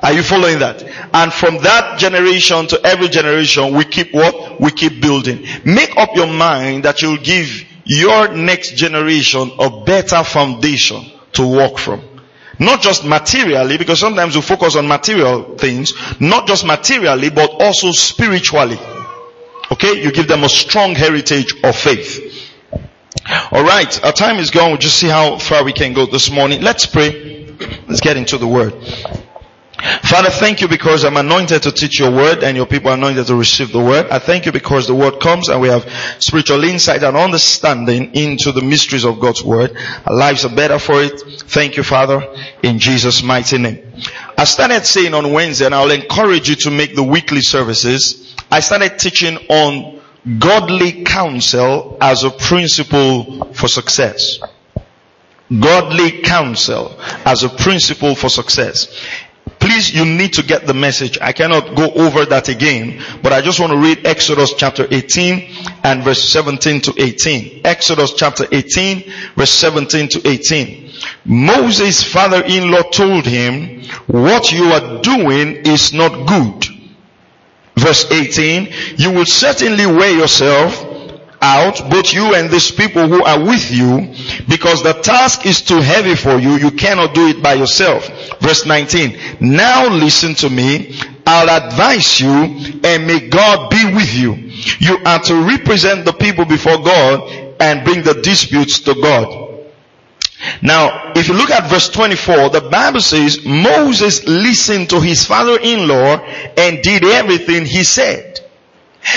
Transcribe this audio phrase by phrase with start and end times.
[0.03, 0.83] Are you following that?
[1.15, 4.61] And from that generation to every generation, we keep what?
[4.61, 5.47] We keep building.
[5.65, 11.79] Make up your mind that you'll give your next generation a better foundation to work
[11.79, 12.03] from.
[12.59, 17.93] Not just materially, because sometimes we focus on material things, not just materially, but also
[17.93, 18.79] spiritually.
[19.71, 20.03] Okay?
[20.03, 22.51] You give them a strong heritage of faith.
[23.53, 24.71] Alright, our time is gone.
[24.71, 26.61] We'll just see how far we can go this morning.
[26.61, 27.47] Let's pray.
[27.87, 28.75] Let's get into the word.
[29.83, 33.27] Father, thank you because I'm anointed to teach your word and your people are anointed
[33.27, 34.07] to receive the word.
[34.11, 38.53] I thank you because the word comes and we have spiritual insight and understanding into
[38.53, 39.77] the mysteries of God's word.
[40.07, 41.21] Our lives are better for it.
[41.49, 42.23] Thank you, Father,
[42.63, 43.93] in Jesus' mighty name.
[44.39, 48.37] I started saying on Wednesday and I'll encourage you to make the weekly services.
[48.53, 50.01] I started teaching on
[50.39, 54.39] godly counsel as a principle for success.
[55.61, 58.89] Godly counsel as a principle for success.
[59.63, 61.19] Please, you need to get the message.
[61.21, 65.55] I cannot go over that again, but I just want to read Exodus chapter 18
[65.85, 67.61] and verse 17 to 18.
[67.65, 69.05] Exodus chapter 18
[69.37, 70.91] verse 17 to 18.
[71.27, 76.67] Moses' father-in-law told him, what you are doing is not good.
[77.77, 80.92] Verse 18, you will certainly wear yourself
[81.43, 84.15] out, both you and these people who are with you,
[84.49, 86.53] because the task is too heavy for you.
[86.53, 88.09] You cannot do it by yourself.
[88.41, 89.19] Verse 19.
[89.41, 90.99] Now listen to me.
[91.27, 92.31] I'll advise you
[92.85, 94.35] and may God be with you.
[94.79, 99.43] You are to represent the people before God and bring the disputes to God.
[100.61, 106.17] Now, if you look at verse 24, the Bible says Moses listened to his father-in-law
[106.57, 108.41] and did everything he said.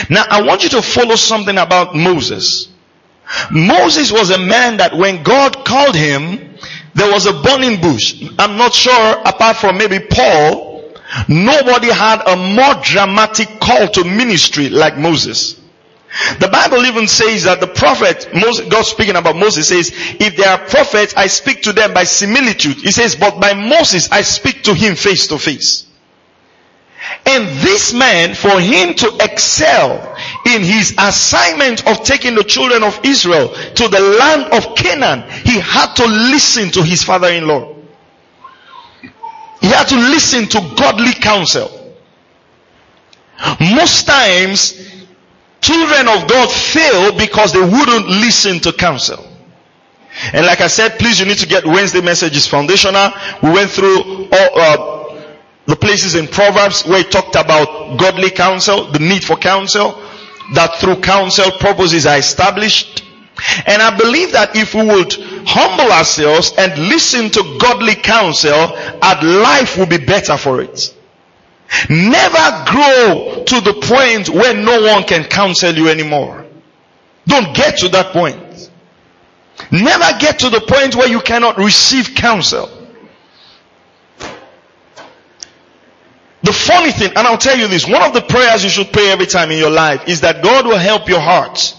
[0.10, 2.70] Now I want you to follow something about Moses.
[3.52, 6.56] Moses was a man that when God called him,
[6.94, 8.24] there was a burning bush.
[8.40, 10.94] I'm not sure apart from maybe Paul,
[11.28, 15.60] nobody had a more dramatic call to ministry like Moses.
[16.40, 18.30] The Bible even says that the prophet,
[18.70, 22.78] God speaking about Moses says, if they are prophets, I speak to them by similitude.
[22.78, 25.85] He says, but by Moses, I speak to him face to face.
[27.26, 30.16] And this man, for him to excel
[30.46, 35.60] in his assignment of taking the children of Israel to the land of Canaan, he
[35.60, 37.76] had to listen to his father-in-law.
[39.62, 41.96] He had to listen to godly counsel.
[43.60, 44.74] Most times,
[45.62, 49.26] children of God fail because they wouldn't listen to counsel.
[50.32, 53.12] And like I said, please you need to get Wednesday messages foundational.
[53.44, 55.05] We went through all, uh,
[55.66, 60.02] the places in Proverbs where it talked about godly counsel, the need for counsel,
[60.54, 63.04] that through counsel purposes are established.
[63.66, 65.14] And I believe that if we would
[65.46, 68.54] humble ourselves and listen to godly counsel,
[69.02, 70.96] our life will be better for it.
[71.90, 76.46] Never grow to the point where no one can counsel you anymore.
[77.28, 78.70] Don't get to that point.
[79.72, 82.70] Never get to the point where you cannot receive counsel.
[86.54, 89.26] Funny thing, and I'll tell you this, one of the prayers you should pray every
[89.26, 91.76] time in your life is that God will help your heart.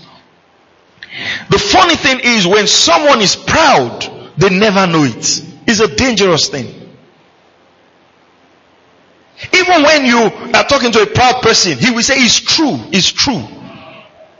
[1.50, 5.42] The funny thing is when someone is proud, they never know it.
[5.66, 6.66] It's a dangerous thing.
[9.52, 13.12] Even when you are talking to a proud person, he will say, it's true, it's
[13.12, 13.42] true.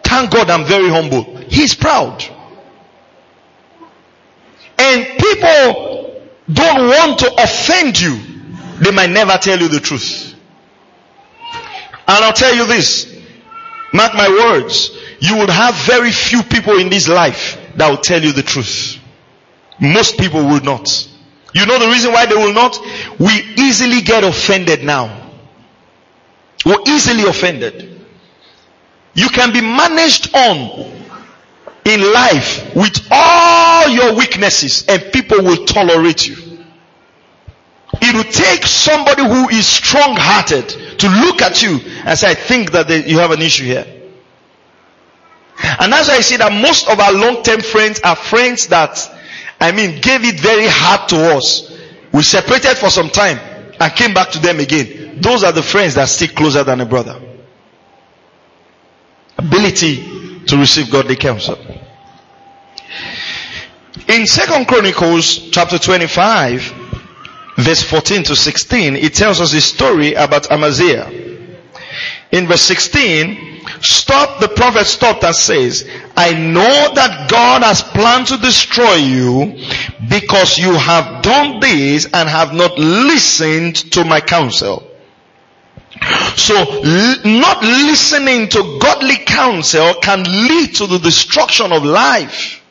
[0.03, 1.37] Thank God I'm very humble.
[1.49, 2.25] He's proud.
[4.79, 8.36] And people don't want to offend you.
[8.81, 10.35] They might never tell you the truth.
[12.09, 13.13] And I'll tell you this.
[13.93, 14.97] Mark my words.
[15.19, 18.99] You would have very few people in this life that will tell you the truth.
[19.81, 21.09] Most people will not.
[21.55, 22.79] You know the reason why they will not?
[23.19, 25.31] We easily get offended now.
[26.65, 28.01] We're easily offended.
[29.15, 30.93] You can be managed on
[31.87, 36.46] in life with all your weaknesses and people will tolerate you.
[38.01, 42.35] It will take somebody who is strong hearted to look at you and say, I
[42.35, 43.87] think that you have an issue here.
[45.81, 49.11] And that's why I see that most of our long term friends are friends that,
[49.61, 51.73] I mean, gave it very hard to us.
[52.13, 53.39] We separated for some time
[53.81, 55.21] and came back to them again.
[55.21, 57.21] Those are the friends that stick closer than a brother.
[59.39, 61.59] Ability to receive godly counsel.
[64.09, 66.86] In Second Chronicles chapter 25,
[67.57, 71.11] verse 14 to 16, it tells us a story about Amaziah.
[72.33, 78.27] In verse 16, stop, the prophet stopped and says, I know that God has planned
[78.29, 79.59] to destroy you
[80.09, 84.91] because you have done this and have not listened to my counsel.
[86.37, 86.55] So,
[87.25, 92.63] not listening to godly counsel can lead to the destruction of life.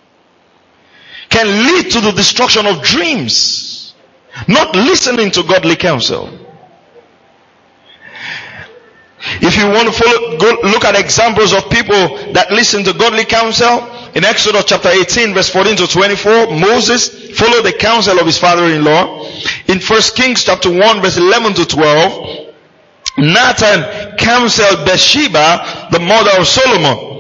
[1.30, 3.75] Can lead to the destruction of dreams.
[4.48, 6.30] Not listening to godly counsel.
[9.42, 13.26] If you want to follow, go look at examples of people that listen to godly
[13.26, 18.38] counsel, in Exodus chapter 18 verse 14 to 24, Moses followed the counsel of his
[18.38, 19.26] father-in-law.
[19.68, 22.54] In 1 Kings chapter 1 verse 11 to 12,
[23.18, 27.15] Nathan counseled Bathsheba, the mother of Solomon.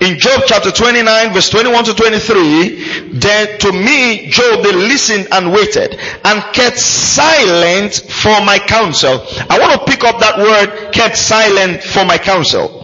[0.00, 5.52] In Job chapter 29 verse 21 to 23, then to me Job they listened and
[5.52, 9.26] waited and kept silent for my counsel.
[9.50, 12.78] I want to pick up that word, kept silent for my counsel.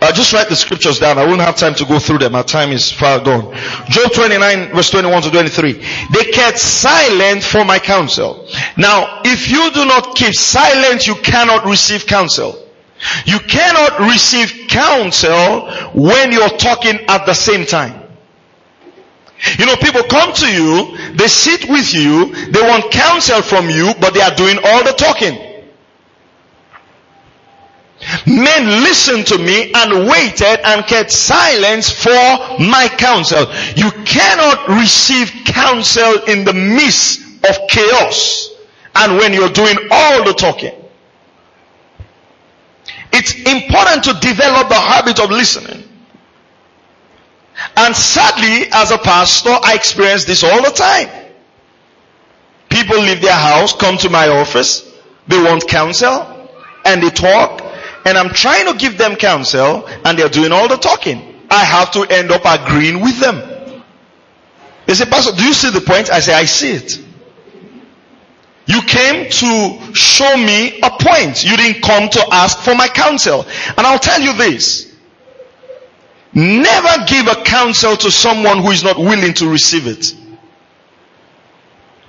[0.00, 1.18] Uh, just write the scriptures down.
[1.18, 2.34] I won't have time to go through them.
[2.34, 3.54] Our time is far gone.
[3.88, 5.72] Job 29 verse 21 to 23.
[6.12, 8.48] They kept silent for my counsel.
[8.76, 12.65] Now, if you do not keep silent, you cannot receive counsel.
[13.26, 18.02] You cannot receive counsel when you're talking at the same time.
[19.58, 23.92] You know, people come to you, they sit with you, they want counsel from you,
[24.00, 25.36] but they are doing all the talking.
[28.26, 32.10] Men listened to me and waited and kept silence for
[32.60, 33.46] my counsel.
[33.74, 38.50] You cannot receive counsel in the midst of chaos
[38.94, 40.72] and when you're doing all the talking.
[43.26, 45.82] It's important to develop the habit of listening.
[47.76, 51.08] And sadly, as a pastor, I experience this all the time.
[52.68, 54.88] People leave their house, come to my office,
[55.26, 56.48] they want counsel,
[56.84, 57.62] and they talk,
[58.04, 61.34] and I'm trying to give them counsel, and they're doing all the talking.
[61.50, 63.82] I have to end up agreeing with them.
[64.86, 66.12] They say, Pastor, do you see the point?
[66.12, 67.05] I say, I see it.
[68.66, 71.44] You came to show me a point.
[71.44, 73.46] You didn't come to ask for my counsel.
[73.76, 74.92] And I'll tell you this.
[76.34, 80.14] Never give a counsel to someone who is not willing to receive it.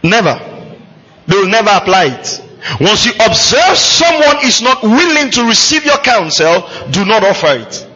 [0.03, 0.39] Never.
[1.27, 2.43] They will never apply it.
[2.81, 7.86] Once you observe someone is not willing to receive your counsel, do not offer it.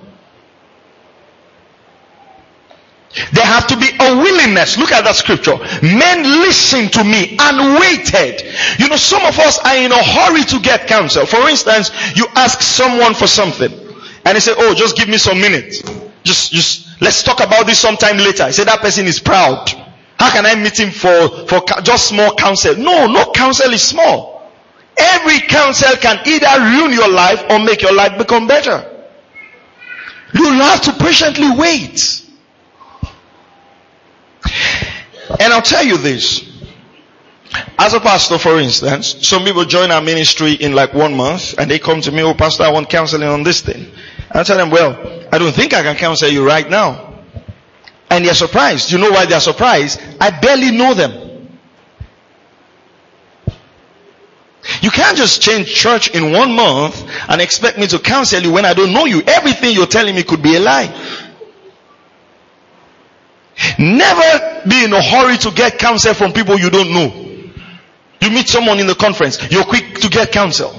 [3.33, 4.77] There have to be a willingness.
[4.77, 5.57] Look at that scripture.
[5.83, 8.41] Men listened to me and waited.
[8.79, 11.25] You know, some of us are in a hurry to get counsel.
[11.25, 13.71] For instance, you ask someone for something
[14.23, 15.81] and they say, oh, just give me some minutes.
[16.23, 18.43] Just, just, let's talk about this sometime later.
[18.43, 19.69] I say that person is proud.
[20.17, 22.77] How can I meet him for, for just small counsel?
[22.77, 24.49] No, no counsel is small.
[24.97, 28.87] Every counsel can either ruin your life or make your life become better.
[30.33, 32.23] You have to patiently wait.
[35.39, 36.47] And I'll tell you this.
[37.77, 41.69] As a pastor, for instance, some people join our ministry in like one month and
[41.69, 43.91] they come to me, oh pastor, I want counseling on this thing.
[44.31, 44.95] I tell them, well,
[45.31, 47.13] I don't think I can counsel you right now.
[48.09, 48.91] And they're surprised.
[48.91, 49.99] You know why they're surprised?
[50.19, 51.31] I barely know them.
[54.81, 58.65] You can't just change church in one month and expect me to counsel you when
[58.65, 59.21] I don't know you.
[59.21, 60.87] Everything you're telling me could be a lie.
[63.77, 67.31] Never be in a hurry to get counsel from people you don't know.
[68.21, 70.73] You meet someone in the conference, you're quick to get counsel.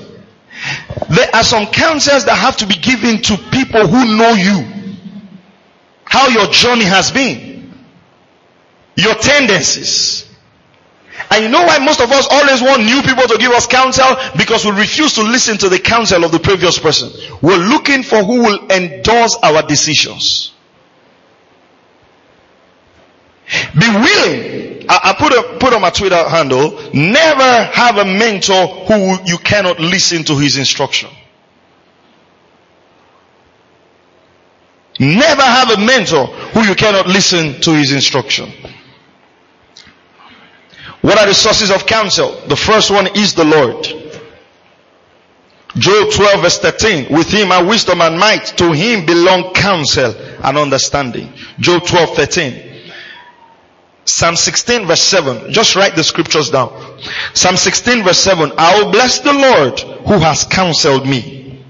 [1.09, 4.65] There are some counsels that have to be given to people who know you.
[6.05, 7.75] How your journey has been.
[8.97, 10.29] Your tendencies.
[11.31, 14.17] And you know why most of us always want new people to give us counsel?
[14.37, 17.11] Because we refuse to listen to the counsel of the previous person.
[17.41, 20.52] We're looking for who will endorse our decisions.
[23.79, 24.87] Be willing.
[24.89, 29.39] I, I put a, put on my Twitter handle, never have a mentor who you
[29.39, 31.11] cannot listen to his instruction.
[34.99, 38.53] Never have a mentor who you cannot listen to his instruction.
[41.01, 42.41] What are the sources of counsel?
[42.47, 43.85] The first one is the Lord.
[45.75, 47.13] Job 12 verse 13.
[47.13, 48.45] With him are wisdom and might.
[48.59, 51.33] To him belong counsel and understanding.
[51.59, 52.72] Job 12 13.
[54.05, 55.53] Psalm 16 verse 7.
[55.53, 56.71] Just write the scriptures down.
[57.35, 58.53] Psalm 16 verse 7.
[58.59, 61.63] I will bless the Lord who has counseled me.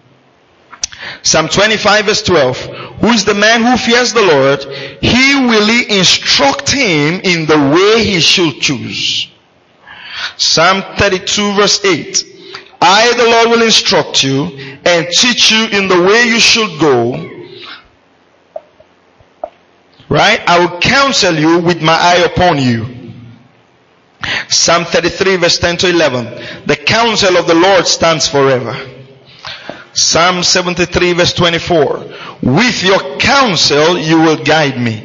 [1.22, 2.58] Psalm 25 verse 12.
[3.00, 4.64] Who is the man who fears the Lord?
[5.02, 9.28] He will instruct him in the way he should choose.
[10.36, 12.32] Psalm 32 verse 8.
[12.84, 14.46] I, the Lord, will instruct you
[14.84, 17.31] and teach you in the way you should go.
[20.12, 20.46] Right?
[20.46, 22.84] I will counsel you with my eye upon you.
[24.50, 26.66] Psalm 33 verse 10 to 11.
[26.66, 28.76] The counsel of the Lord stands forever.
[29.94, 32.04] Psalm 73 verse 24.
[32.42, 35.02] With your counsel you will guide me.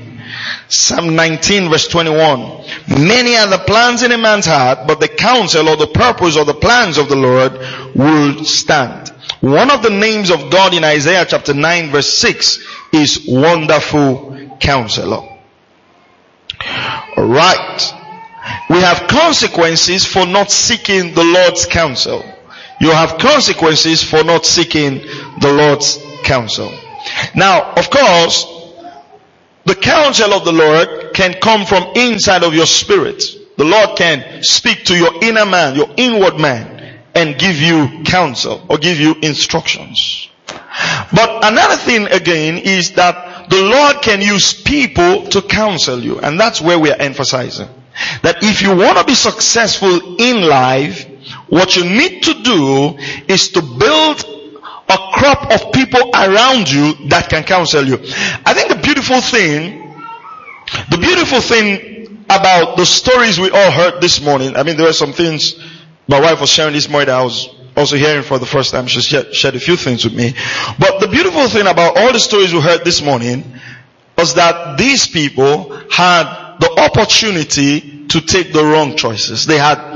[0.67, 2.65] Psalm 19 verse 21.
[2.89, 6.43] Many are the plans in a man's heart, but the counsel or the purpose or
[6.43, 7.53] the plans of the Lord
[7.95, 9.07] will stand.
[9.39, 12.59] One of the names of God in Isaiah chapter 9 verse 6
[12.91, 15.27] is wonderful counselor.
[17.17, 17.93] Alright.
[18.69, 22.23] We have consequences for not seeking the Lord's counsel.
[22.79, 24.99] You have consequences for not seeking
[25.39, 26.71] the Lord's counsel.
[27.35, 28.45] Now, of course,
[29.65, 33.23] the counsel of the Lord can come from inside of your spirit.
[33.57, 38.63] The Lord can speak to your inner man, your inward man, and give you counsel
[38.69, 40.29] or give you instructions.
[41.11, 46.19] But another thing again is that the Lord can use people to counsel you.
[46.19, 47.69] And that's where we are emphasizing.
[48.21, 51.05] That if you want to be successful in life,
[51.49, 54.23] what you need to do is to build
[54.89, 57.95] a crop of people around you that can counsel you.
[58.45, 59.95] I think the beautiful thing,
[60.89, 64.93] the beautiful thing about the stories we all heard this morning, I mean there were
[64.93, 65.55] some things
[66.07, 68.87] my wife was sharing this morning that I was also hearing for the first time.
[68.87, 70.33] She shared, a few things with me.
[70.79, 73.45] But the beautiful thing about all the stories we heard this morning
[74.17, 79.45] was that these people had the opportunity to take the wrong choices.
[79.45, 79.93] They had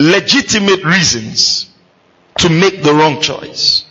[0.00, 1.70] legitimate reasons
[2.38, 3.84] to make the wrong choice.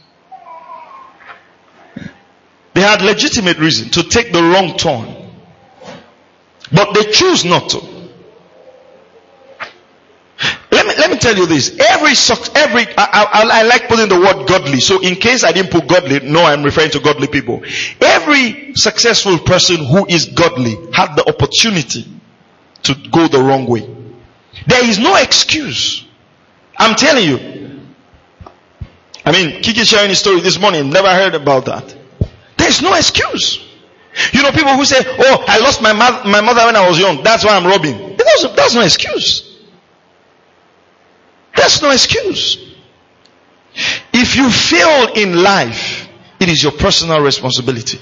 [2.73, 5.15] They had legitimate reason to take the wrong turn.
[6.71, 7.96] But they choose not to.
[10.97, 11.77] Let me, tell you this.
[11.77, 12.13] Every,
[12.59, 14.79] every, I, I, I, like putting the word godly.
[14.79, 17.63] So in case I didn't put godly, no, I'm referring to godly people.
[18.01, 22.05] Every successful person who is godly had the opportunity
[22.83, 23.87] to go the wrong way.
[24.65, 26.05] There is no excuse.
[26.77, 27.81] I'm telling you.
[29.23, 31.95] I mean, Kiki sharing his story this morning, never heard about that.
[32.57, 33.63] There's no excuse.
[34.33, 37.21] You know, people who say, oh, I lost my, my mother when I was young.
[37.23, 38.17] That's why I'm robbing.
[38.17, 39.46] That's, that's no excuse.
[41.81, 42.57] No excuse.
[44.13, 47.99] If you fail in life, it is your personal responsibility.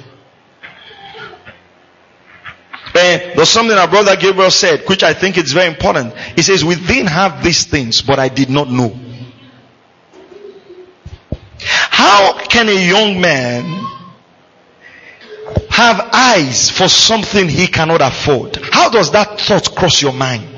[2.98, 6.18] And there's something our brother Gabriel said, which I think is very important.
[6.18, 8.98] He says, we didn't have these things, but I did not know.
[11.60, 13.86] How can a young man
[15.76, 18.56] have eyes for something he cannot afford.
[18.72, 20.55] How does that thought cross your mind?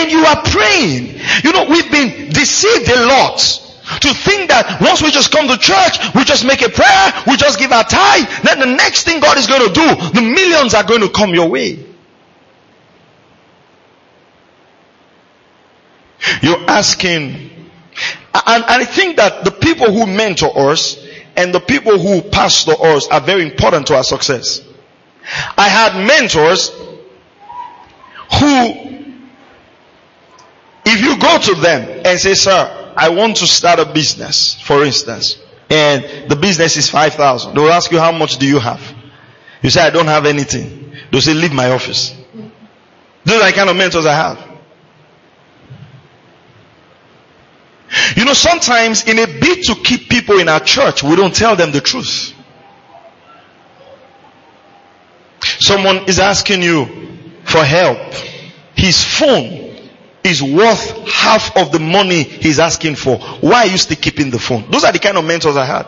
[0.00, 1.20] And you are praying.
[1.44, 3.38] You know, we've been deceived a lot
[4.00, 7.36] to think that once we just come to church, we just make a prayer, we
[7.36, 10.74] just give our tithe, then the next thing God is going to do, the millions
[10.74, 11.84] are going to come your way.
[16.42, 17.50] You're asking
[18.32, 21.04] and, I think that the people who mentor us
[21.36, 24.62] and the people who pastor us are very important to our success.
[25.56, 26.70] I had mentors
[28.38, 28.99] who
[30.92, 34.82] If you go to them and say, sir, I want to start a business, for
[34.84, 35.38] instance,
[35.70, 38.82] and the business is 5,000, they will ask you, how much do you have?
[39.62, 40.92] You say, I don't have anything.
[41.12, 42.12] They'll say, leave my office.
[43.24, 44.50] Those are the kind of mentors I have.
[48.16, 51.54] You know, sometimes in a bid to keep people in our church, we don't tell
[51.54, 52.34] them the truth.
[55.40, 56.86] Someone is asking you
[57.44, 57.98] for help.
[58.74, 59.69] His phone
[60.24, 63.18] is worth half of the money he's asking for.
[63.40, 64.70] Why are you still keeping the phone?
[64.70, 65.86] Those are the kind of mentors I had.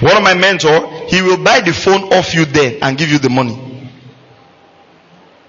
[0.00, 3.18] One of my mentor, he will buy the phone off you then and give you
[3.18, 3.64] the money.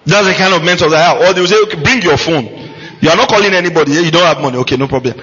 [0.06, 1.22] That's the kind of mentors I have.
[1.22, 2.46] Or they will say, okay, bring your phone.
[3.02, 3.94] You are not calling anybody.
[3.94, 4.58] You don't have money.
[4.60, 5.18] Okay, no problem.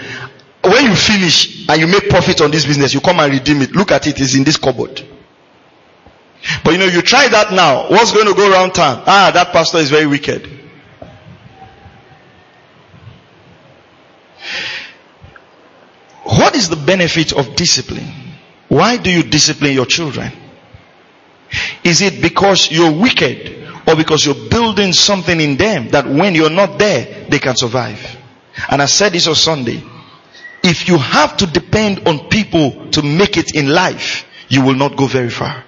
[0.62, 3.72] When you finish and you make profit on this business, you come and redeem it.
[3.72, 4.20] Look at it.
[4.20, 5.02] It's in this cupboard.
[6.64, 7.88] But you know, you try that now.
[7.90, 9.02] What's going to go around town?
[9.06, 10.48] Ah, that pastor is very wicked.
[16.24, 18.12] What is the benefit of discipline?
[18.68, 20.32] Why do you discipline your children?
[21.84, 26.50] Is it because you're wicked or because you're building something in them that when you're
[26.50, 28.16] not there, they can survive?
[28.68, 29.82] And I said this on Sunday.
[30.64, 34.96] If you have to depend on people to make it in life, you will not
[34.96, 35.62] go very far.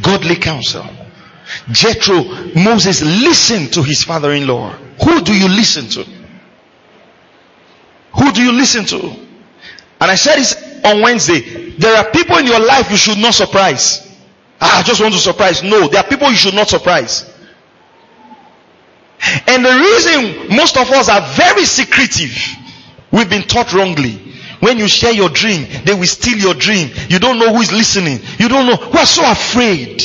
[0.00, 0.86] Godly counsel.
[1.70, 2.24] Jethro,
[2.54, 4.70] Moses listened to his father-in-law.
[5.04, 6.04] Who do you listen to?
[8.18, 8.98] Who do you listen to?
[10.00, 11.70] And I said this on Wednesday.
[11.70, 14.02] There are people in your life you should not surprise.
[14.60, 15.62] Ah, I just want to surprise.
[15.62, 17.30] No, there are people you should not surprise.
[19.46, 22.36] And the reason most of us are very secretive,
[23.10, 24.25] we've been taught wrongly.
[24.60, 26.90] When you share your dream, they will steal your dream.
[27.08, 28.20] You don't know who is listening.
[28.38, 28.90] You don't know.
[28.92, 30.02] We're so afraid.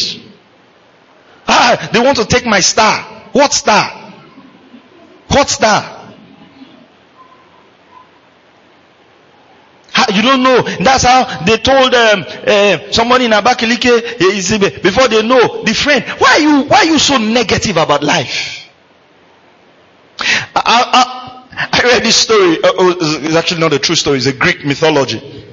[1.48, 3.02] Ah, they want to take my star.
[3.34, 4.14] What star?
[5.30, 6.00] What star?
[10.14, 10.62] You don't know.
[10.62, 16.04] That's how they told um, uh, somebody in Abakaliki before they know the friend.
[16.18, 18.68] Why are you why are you so negative about life?
[20.56, 21.11] I,
[21.84, 22.58] I read this story.
[22.58, 24.18] Uh, oh, it's actually not a true story.
[24.18, 25.46] It's a Greek mythology.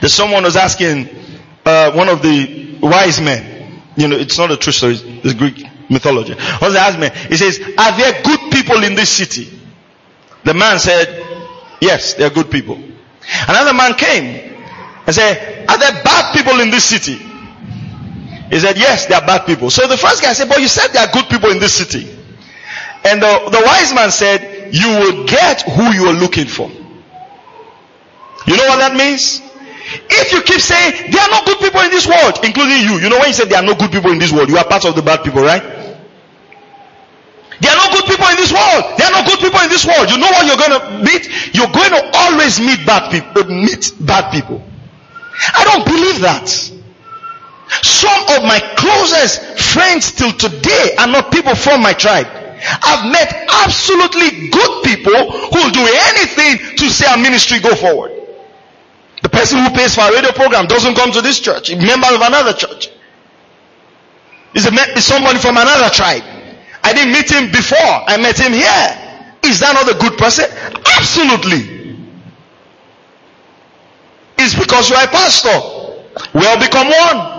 [0.00, 1.08] That someone was asking
[1.64, 3.82] uh, one of the wise men.
[3.96, 4.94] You know, it's not a true story.
[5.24, 6.34] It's Greek mythology.
[6.62, 7.08] Was asked me.
[7.28, 9.50] He says, "Are there good people in this city?"
[10.44, 11.26] The man said,
[11.80, 12.78] "Yes, there are good people."
[13.46, 14.48] Another man came
[15.06, 17.14] and said, Are there bad people in this city?
[17.16, 19.70] He said, Yes, there are bad people.
[19.70, 22.17] So the first guy said, But you said there are good people in this city.
[23.04, 26.70] And the, the wise man said, You will get who you are looking for.
[28.46, 29.42] You know what that means?
[30.10, 33.08] If you keep saying there are no good people in this world, including you, you
[33.08, 34.84] know when you say there are no good people in this world, you are part
[34.84, 35.62] of the bad people, right?
[37.60, 38.84] There are no good people in this world.
[38.96, 40.10] There are no good people in this world.
[40.10, 41.54] You know what you're going to meet?
[41.54, 43.42] You're going to always meet bad people.
[43.42, 44.62] Uh, meet bad people.
[45.54, 46.48] I don't believe that.
[47.82, 52.26] Some of my closest friends till today are not people from my tribe.
[52.62, 53.32] I've met
[53.64, 58.12] absolutely good people who will do anything to see our ministry go forward.
[59.22, 61.70] The person who pays for a radio program doesn't come to this church.
[61.70, 62.88] A member of another church.
[64.54, 66.22] Is, a, somebody from another tribe.
[66.82, 67.78] I didn't meet him before.
[67.78, 69.08] I met him here.
[69.44, 70.46] Is that not a good person?
[70.96, 71.96] Absolutely.
[74.38, 75.58] It's because you are a pastor.
[76.34, 77.38] We all become one.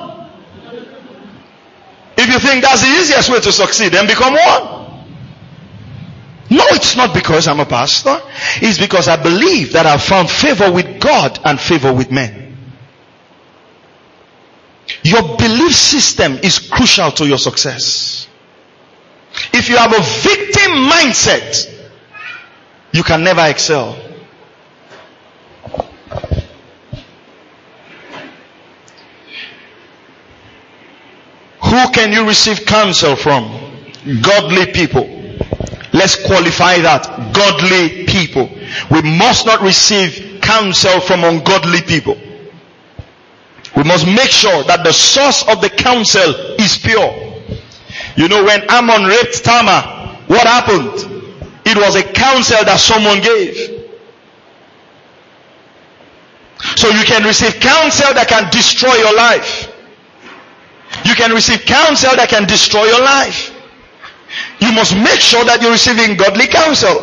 [2.17, 4.78] If you think that's the easiest way to succeed, then become one.
[6.49, 8.19] No, it's not because I'm a pastor.
[8.61, 12.57] It's because I believe that I've found favor with God and favor with men.
[15.03, 18.27] Your belief system is crucial to your success.
[19.53, 21.71] If you have a victim mindset,
[22.91, 23.93] you can never excel.
[31.61, 33.45] Who can you receive counsel from?
[34.23, 35.18] Godly people.
[35.93, 37.33] Let's qualify that.
[37.33, 38.49] Godly people.
[38.91, 42.17] We must not receive counsel from ungodly people.
[43.75, 47.29] We must make sure that the source of the counsel is pure.
[48.15, 51.23] You know, when Amnon raped Tamar, what happened?
[51.65, 53.79] It was a counsel that someone gave.
[56.75, 59.71] So you can receive counsel that can destroy your life.
[61.05, 63.55] You can receive counsel that can destroy your life.
[64.59, 66.95] You must make sure that you're receiving godly counsel.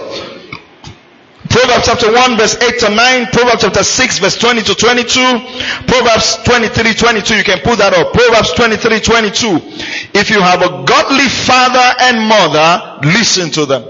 [1.49, 3.27] Proverbs chapter 1 verse 8 to 9.
[3.33, 5.21] Proverbs chapter 6 verse 20 to 22.
[5.87, 7.37] Proverbs 23, 22.
[7.37, 8.13] You can put that up.
[8.13, 9.61] Proverbs 23, 22.
[10.13, 13.85] If you have a godly father and mother, listen to them.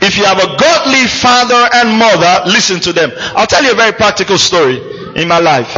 [0.00, 3.10] If you have a godly father and mother, listen to them.
[3.36, 4.80] I'll tell you a very practical story
[5.16, 5.76] in my life.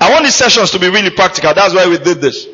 [0.00, 1.52] I want these sessions to be really practical.
[1.52, 2.46] That's why we did this.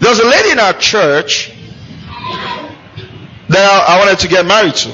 [0.00, 1.52] There was a lady in our church
[3.48, 4.90] that I wanted to get married to.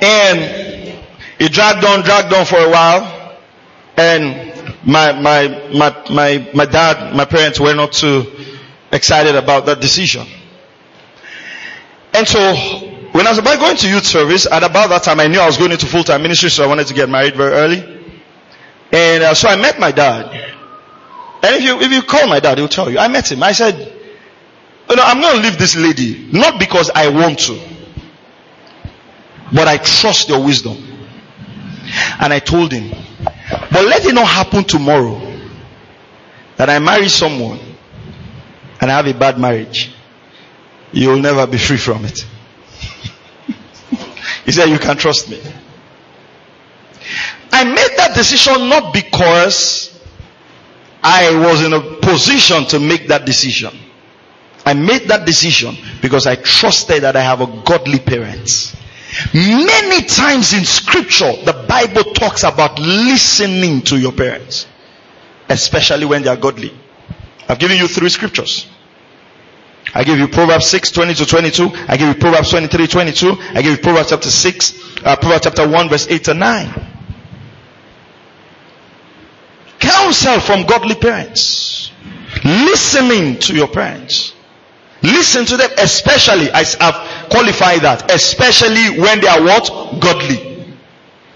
[0.00, 1.02] And
[1.38, 3.38] it dragged on, dragged on for a while.
[3.96, 4.52] And
[4.84, 8.30] my, my, my, my, my dad, my parents were not too
[8.90, 10.26] excited about that decision.
[12.14, 12.38] And so,
[13.12, 15.46] when I was about going to youth service, at about that time I knew I
[15.46, 18.02] was going into full-time ministry, so I wanted to get married very early.
[18.92, 20.51] And uh, so I met my dad.
[21.42, 22.98] And if you, if you call my dad, he'll tell you.
[22.98, 23.42] I met him.
[23.42, 27.60] I said, you know, I'm going to leave this lady, not because I want to,
[29.52, 30.76] but I trust your wisdom.
[32.20, 32.90] And I told him,
[33.70, 35.20] but let it not happen tomorrow
[36.56, 37.58] that I marry someone
[38.80, 39.92] and I have a bad marriage.
[40.92, 42.24] You'll never be free from it.
[44.44, 45.40] he said, you can trust me.
[47.50, 49.91] I made that decision not because
[51.02, 53.76] I was in a position to make that decision.
[54.64, 58.76] I made that decision because I trusted that I have a godly parent.
[59.34, 64.66] Many times in scripture, the Bible talks about listening to your parents,
[65.48, 66.72] especially when they are godly.
[67.48, 68.68] I've given you three scriptures.
[69.94, 71.70] I give you Proverbs 6, 20 to 22.
[71.88, 73.32] I give you Proverbs 23, 22.
[73.54, 76.91] I give you Proverbs chapter 6, uh, Proverbs chapter 1 verse 8 to 9.
[79.82, 81.90] Counsel from godly parents.
[82.44, 84.32] Listening to your parents.
[85.02, 90.00] Listen to them, especially, I have qualified that, especially when they are what?
[90.00, 90.76] Godly.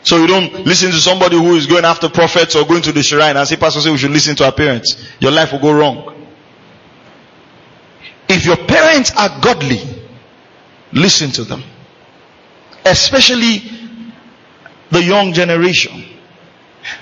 [0.05, 3.03] So you don't listen to somebody who is going after prophets or going to the
[3.03, 5.05] shrine and say, Pastor say we should listen to our parents.
[5.19, 6.15] Your life will go wrong.
[8.29, 9.81] If your parents are godly,
[10.93, 11.65] listen to them.
[12.85, 13.63] Especially
[14.91, 16.16] the young generation.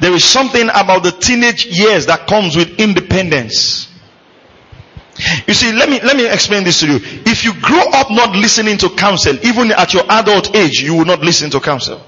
[0.00, 3.88] There is something about the teenage years that comes with independence.
[5.46, 6.96] You see, let me, let me explain this to you.
[7.02, 11.04] If you grow up not listening to counsel, even at your adult age, you will
[11.04, 12.00] not listen to counsel.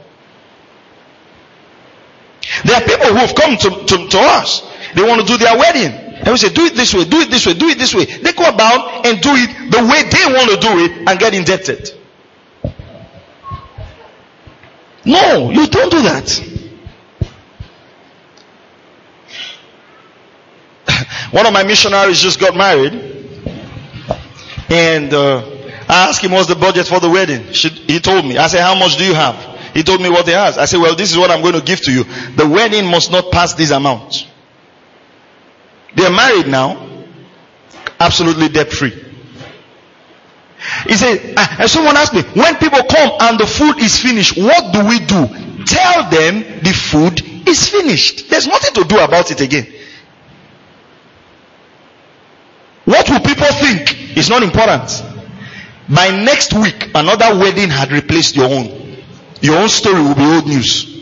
[2.64, 4.62] There are people who have come to, to, to us.
[4.94, 5.92] They want to do their wedding.
[5.92, 8.06] And we say, do it this way, do it this way, do it this way.
[8.06, 11.34] They go about and do it the way they want to do it and get
[11.34, 11.90] indebted.
[15.04, 16.56] No, you don't do that.
[21.30, 22.92] One of my missionaries just got married,
[24.70, 25.38] and uh,
[25.88, 27.44] I asked him what's the budget for the wedding.
[27.52, 28.38] he told me.
[28.38, 29.36] I said, how much do you have?
[29.74, 30.58] He told me what he has.
[30.58, 32.04] I said, well, this is what I'm going to give to you.
[32.34, 34.26] The wedding must not pass this amount.
[35.94, 37.04] They are married now,
[38.00, 39.02] absolutely debt free.
[40.88, 44.36] He said, ah, and someone asked me, when people come and the food is finished,
[44.36, 45.26] what do we do?
[45.64, 48.28] Tell them the food is finished.
[48.30, 49.66] There's nothing to do about it again.
[52.86, 55.02] What will people think is not important.
[55.88, 58.96] By next week, another wedding had replaced your own.
[59.40, 60.94] Your own story will be old news.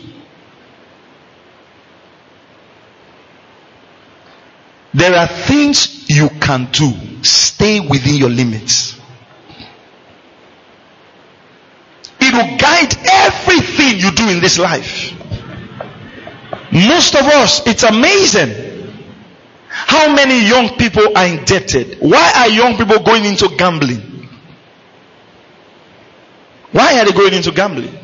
[4.93, 6.91] There are things you can do.
[7.23, 8.99] Stay within your limits.
[12.19, 15.13] It will guide everything you do in this life.
[16.71, 18.64] Most of us, it's amazing.
[19.95, 21.99] How many young people are indebted?
[22.01, 24.27] Why are young people going into gambling?
[26.73, 27.97] Why are they going into gambling?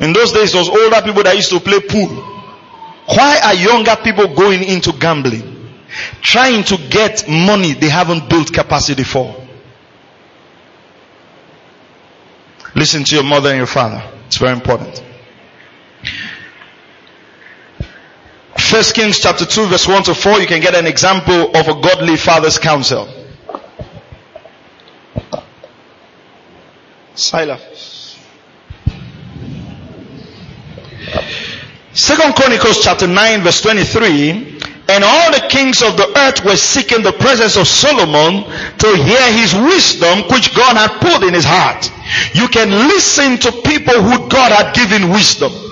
[0.00, 2.08] In those days, it was older people that used to play pool.
[3.06, 5.70] Why are younger people going into gambling?
[6.22, 9.32] Trying to get money they haven't built capacity for.
[12.74, 14.02] Listen to your mother and your father.
[14.26, 15.04] It's very important.
[18.68, 21.80] First Kings chapter 2 verse 1 to 4, you can get an example of a
[21.80, 23.08] godly father's counsel.
[27.14, 28.18] Silence.
[31.94, 37.02] Second Chronicles chapter 9 verse 23, and all the kings of the earth were seeking
[37.02, 38.44] the presence of Solomon
[38.76, 41.90] to hear his wisdom which God had put in his heart.
[42.34, 45.67] You can listen to people who God had given wisdom.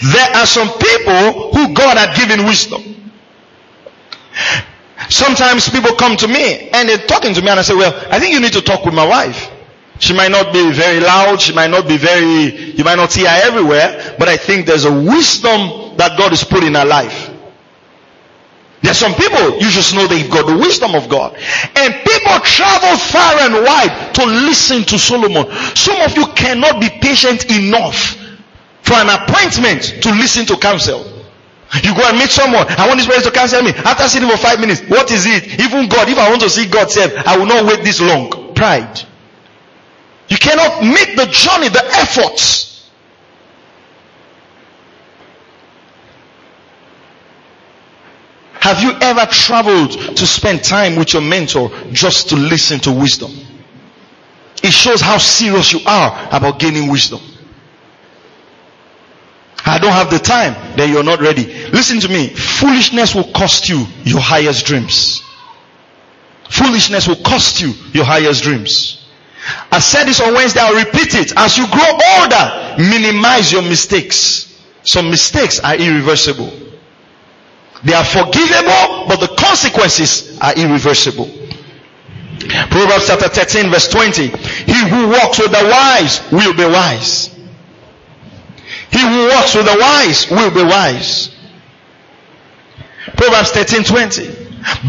[0.00, 2.82] There are some people who God had given wisdom.
[5.10, 8.18] Sometimes people come to me and they're talking to me and I say, well, I
[8.18, 9.50] think you need to talk with my wife.
[9.98, 11.40] She might not be very loud.
[11.40, 14.84] She might not be very, you might not see her everywhere, but I think there's
[14.86, 17.30] a wisdom that God has put in her life.
[18.82, 21.34] There's some people, you just know they've got the wisdom of God.
[21.76, 25.46] And people travel far and wide to listen to Solomon.
[25.74, 28.23] Some of you cannot be patient enough
[28.84, 31.00] for an appointment to listen to counsel.
[31.82, 32.66] You go and meet someone.
[32.68, 33.70] I want this person to counsel me.
[33.70, 35.58] After sitting for five minutes, what is it?
[35.58, 38.54] Even God, if I want to see God said, I will not wait this long.
[38.54, 39.00] Pride.
[40.28, 42.90] You cannot make the journey, the efforts.
[48.52, 53.32] Have you ever traveled to spend time with your mentor just to listen to wisdom?
[54.62, 57.20] It shows how serious you are about gaining wisdom.
[59.66, 61.44] I don't have the time, then you're not ready.
[61.70, 62.28] Listen to me.
[62.28, 65.22] Foolishness will cost you your highest dreams.
[66.50, 69.06] Foolishness will cost you your highest dreams.
[69.72, 71.32] I said this on Wednesday, I'll repeat it.
[71.36, 74.62] As you grow older, minimize your mistakes.
[74.82, 76.52] Some mistakes are irreversible.
[77.82, 81.26] They are forgivable, but the consequences are irreversible.
[82.70, 84.28] Proverbs chapter 13 verse 20.
[84.28, 87.33] He who walks with the wise will be wise.
[88.94, 91.34] He who walks with the wise will be wise.
[93.16, 94.26] Proverbs 13 20.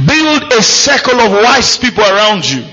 [0.08, 2.64] Build a circle of wise people around you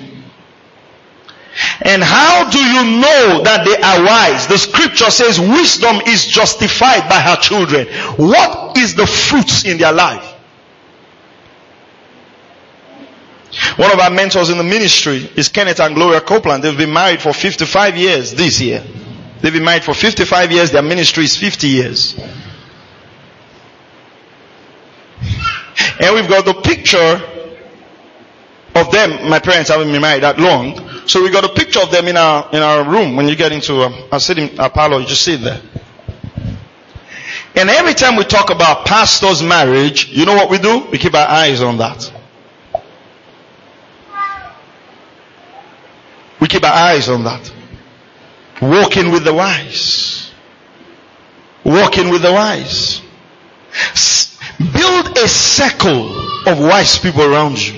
[1.85, 4.47] and how do you know that they are wise?
[4.47, 7.87] The scripture says wisdom is justified by her children.
[8.17, 10.29] What is the fruits in their life?
[13.77, 16.65] One of our mentors in the ministry is Kenneth and Gloria Copeland.
[16.65, 18.83] They've been married for 55 years this year.
[19.43, 20.71] They've been married for 55 years.
[20.71, 22.17] Their ministry is 50 years.
[26.01, 27.21] And we've got the picture
[28.77, 29.29] of them.
[29.29, 30.89] My parents haven't been married that long.
[31.09, 33.51] So we got a picture of them in our, in our room when you get
[33.51, 35.61] into um, our sitting, our parlor, you just sit there.
[37.55, 40.87] And every time we talk about pastor's marriage, you know what we do?
[40.91, 42.13] We keep our eyes on that.
[46.41, 47.53] We keep our eyes on that.
[48.63, 50.31] Walking with the wise.
[51.65, 53.03] Walking with the wise.
[54.59, 57.75] Build a circle of wise people around you.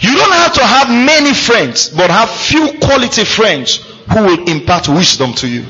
[0.00, 3.76] You don't have to have many friends, but have few quality friends
[4.12, 5.64] who will impart wisdom to you.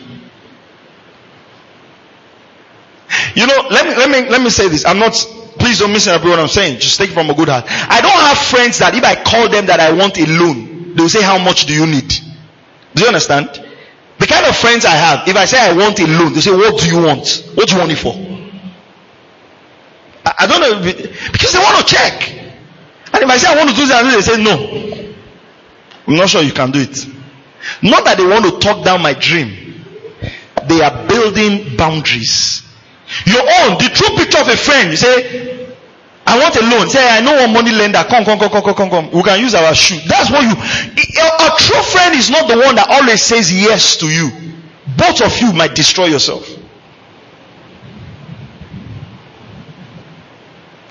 [3.37, 4.85] You know, let me, let me, let me say this.
[4.85, 5.12] I'm not,
[5.61, 6.81] please don't misinterpret what I'm saying.
[6.81, 7.66] Just take it from a good heart.
[7.68, 11.09] I don't have friends that if I call them that I want a loan, they'll
[11.09, 12.12] say, how much do you need?
[12.99, 13.49] Do you understand?
[14.19, 16.51] The kind of friends I have, if I say I want a loan, they say,
[16.51, 17.49] what do you want?
[17.55, 18.13] What do you want it for?
[20.27, 20.83] I, I don't know,
[21.33, 22.29] because they want to check.
[23.13, 25.15] And if I say I want to do that, they say no.
[26.09, 27.07] I'm not sure you can do it.
[27.83, 29.85] Not that they want to talk down my dream.
[30.67, 32.63] They are building boundaries.
[33.27, 35.67] Your own, the true picture of a friend, you say,
[36.29, 36.88] I want a loan.
[36.91, 38.05] Say, I know one money lender.
[38.05, 39.11] Come, come, come, come, come, come, come.
[39.12, 39.99] We can use our shoe.
[40.07, 44.07] That's what you, a true friend is not the one that always says yes to
[44.07, 44.31] you.
[44.97, 46.47] Both of you might destroy yourself.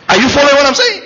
[0.10, 1.04] Are you following what I'm saying?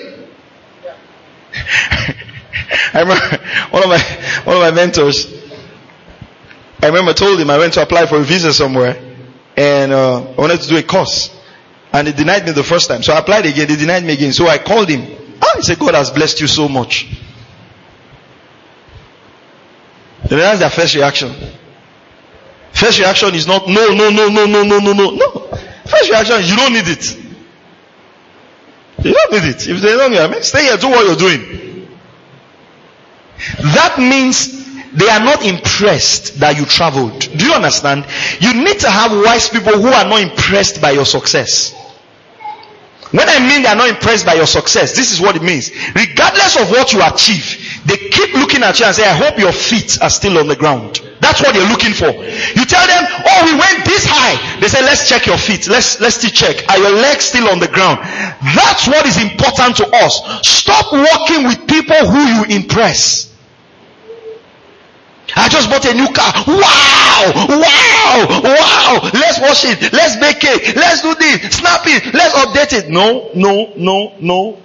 [2.94, 3.38] I remember
[3.72, 4.00] one of my
[4.46, 5.28] one of my mentors.
[6.82, 8.96] I remember I told him I went to apply for a visa somewhere,
[9.58, 11.36] and uh, I wanted to do a course,
[11.94, 13.04] and he denied me the first time.
[13.04, 13.68] So I applied again.
[13.68, 14.34] They denied me again.
[14.34, 15.18] So I called him.
[15.42, 17.08] Ah, he said, "God has blessed you so much."
[20.30, 21.36] And that's their first reaction.
[22.72, 25.30] First reaction is not no, no, no, no, no, no, no, no, no.
[25.86, 27.18] First reaction is you don't need it.
[29.04, 29.68] You don't need it.
[29.68, 31.88] If they don't need it, stay here, do what you're doing.
[33.60, 34.62] That means
[34.94, 37.20] they are not impressed that you traveled.
[37.20, 38.06] Do you understand?
[38.40, 41.74] You need to have wise people who are not impressed by your success.
[43.12, 45.70] When I mean they are not impressed by your success, this is what it means.
[45.94, 49.52] Regardless of what you achieve, they keep looking at you and say, I hope your
[49.52, 51.02] feet are still on the ground.
[51.20, 52.08] That's what they're looking for.
[52.08, 54.60] You tell them, oh, we went this high.
[54.60, 55.68] They say, let's check your feet.
[55.68, 56.68] Let's, let's still check.
[56.70, 58.00] Are your legs still on the ground?
[58.56, 60.22] That's what is important to us.
[60.48, 63.31] Stop working with people who you impress.
[65.36, 66.34] I just bought a new car.
[66.48, 67.32] Wow!
[67.48, 68.42] Wow!
[68.44, 69.10] Wow!
[69.14, 69.94] Let's wash it.
[69.94, 70.76] Let's bake it.
[70.76, 71.56] Let's do this.
[71.56, 72.14] Snap it.
[72.14, 72.90] Let's update it.
[72.90, 74.62] No, no, no, no.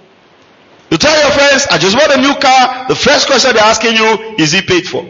[0.89, 2.87] You tell your friends, I just bought a new car.
[2.87, 5.03] The first question they're asking you, is it paid for?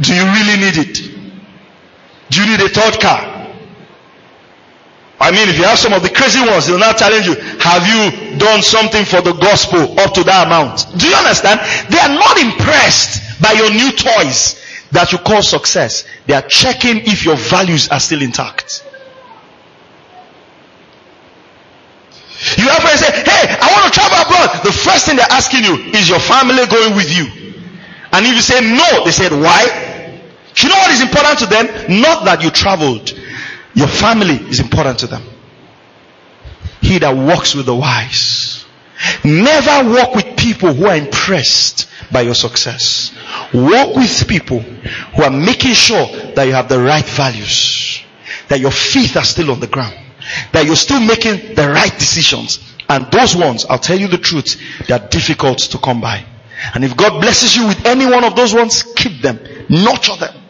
[0.00, 0.94] Do you really need it?
[2.30, 3.33] Do you need a third car?
[5.20, 7.34] I mean, if you have some of the crazy ones, they'll now challenge you.
[7.62, 10.86] Have you done something for the gospel up to that amount?
[10.98, 11.60] Do you understand?
[11.88, 16.04] They are not impressed by your new toys that you call success.
[16.26, 18.84] They are checking if your values are still intact.
[22.58, 24.64] You have friends say, hey, I want to travel abroad.
[24.64, 27.24] The first thing they're asking you, is your family going with you?
[28.12, 29.62] And if you say no, they said, why?
[30.58, 31.66] You know what is important to them?
[32.02, 33.10] Not that you traveled.
[33.74, 35.22] Your family is important to them.
[36.80, 38.64] He that walks with the wise.
[39.24, 43.12] Never walk with people who are impressed by your success.
[43.52, 48.02] Walk with people who are making sure that you have the right values.
[48.48, 49.98] That your feet are still on the ground.
[50.52, 52.60] That you're still making the right decisions.
[52.88, 56.24] And those ones, I'll tell you the truth, they are difficult to come by.
[56.74, 59.38] And if God blesses you with any one of those ones, keep them.
[59.68, 60.43] Nurture them.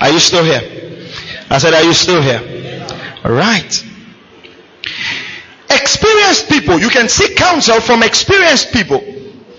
[0.00, 0.60] Are you still here?
[1.50, 2.40] I said, are you still here?
[3.24, 3.86] Right.
[5.70, 9.00] Experienced people, you can seek counsel from experienced people.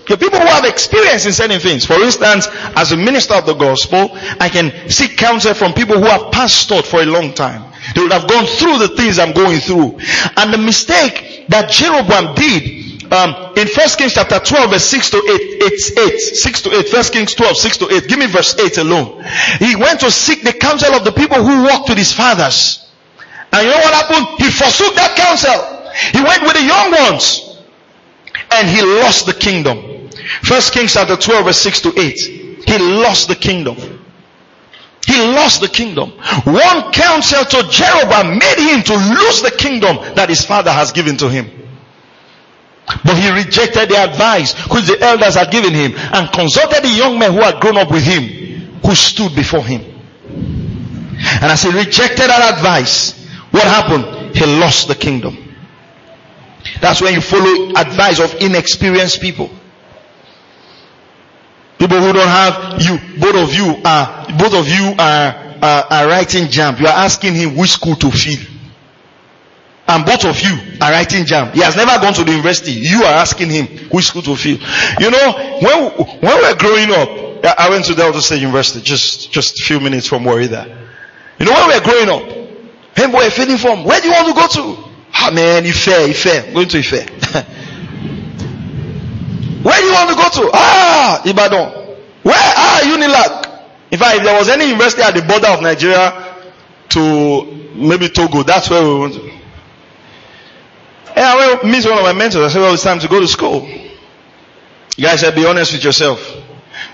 [0.08, 1.86] The people who have experience in certain things.
[1.86, 6.06] For instance, as a minister of the gospel, I can seek counsel from people who
[6.06, 7.72] have pastored for a long time.
[7.94, 9.98] They would have gone through the things I'm going through.
[10.36, 12.81] And the mistake that Jeroboam did
[13.12, 16.88] um, in First Kings chapter 12, verse 6 to 8, it's 8, 6 to 8,
[16.88, 18.08] First Kings 12, 6 to 8.
[18.08, 19.22] Give me verse 8 alone.
[19.58, 22.88] He went to seek the counsel of the people who walked with his fathers.
[23.52, 24.38] And you know what happened?
[24.38, 25.60] He forsook that counsel.
[26.18, 27.60] He went with the young ones.
[28.50, 30.08] And he lost the kingdom.
[30.42, 32.18] First Kings chapter 12, verse 6 to 8.
[32.66, 33.76] He lost the kingdom.
[35.06, 36.12] He lost the kingdom.
[36.44, 41.18] One counsel to Jeroboam made him to lose the kingdom that his father has given
[41.18, 41.61] to him.
[43.04, 47.18] But he rejected the advice which the elders had given him and consulted the young
[47.18, 49.82] men who had grown up with him, who stood before him.
[50.28, 53.18] And as he rejected that advice,
[53.50, 54.36] what happened?
[54.36, 55.36] He lost the kingdom.
[56.80, 59.50] That's when you follow advice of inexperienced people.
[61.78, 66.06] People who don't have you, both of you are, both of you are, are, are
[66.08, 66.80] writing JAMB.
[66.80, 68.51] You are asking him which school to fill
[69.92, 71.52] and both of you are writing JAMB.
[71.52, 72.72] He has never gone to the university.
[72.72, 74.56] You are asking him which school to fill.
[74.98, 75.92] You know, when,
[76.24, 79.80] when we were growing up, I went to Delta State University, just, just a few
[79.80, 80.66] minutes from where Warida.
[81.38, 82.22] You know, when we were growing up,
[82.96, 84.76] hey boy, filling form, where do you want to go to?
[85.14, 86.92] Ah man, Ife, Ife, I'm going to Ife.
[89.64, 90.50] where do you want to go to?
[90.54, 91.70] Ah, Ibadan.
[92.22, 92.34] Where?
[92.34, 93.42] Ah, Unilag.
[93.90, 96.34] In fact, if there was any university at the border of Nigeria
[96.90, 99.41] to maybe Togo, that's where we want to.
[101.14, 102.42] And I went meet one of my mentors.
[102.42, 103.68] I said, well, it's time to go to school.
[104.96, 106.20] You guys said, be honest with yourself.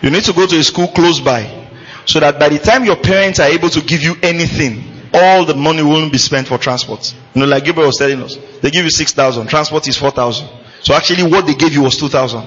[0.02, 1.66] You need to go to a school close by.
[2.04, 5.54] So that by the time your parents are able to give you anything, all the
[5.54, 7.14] money won't be spent for transport.
[7.34, 8.36] You know, like Gabriel was telling us.
[8.60, 9.46] They give you 6,000.
[9.48, 10.48] Transport is 4,000.
[10.82, 12.40] So actually what they gave you was 2,000.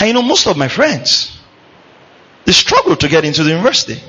[0.00, 1.38] And you know, most of my friends,
[2.44, 4.00] they struggled to get into the university.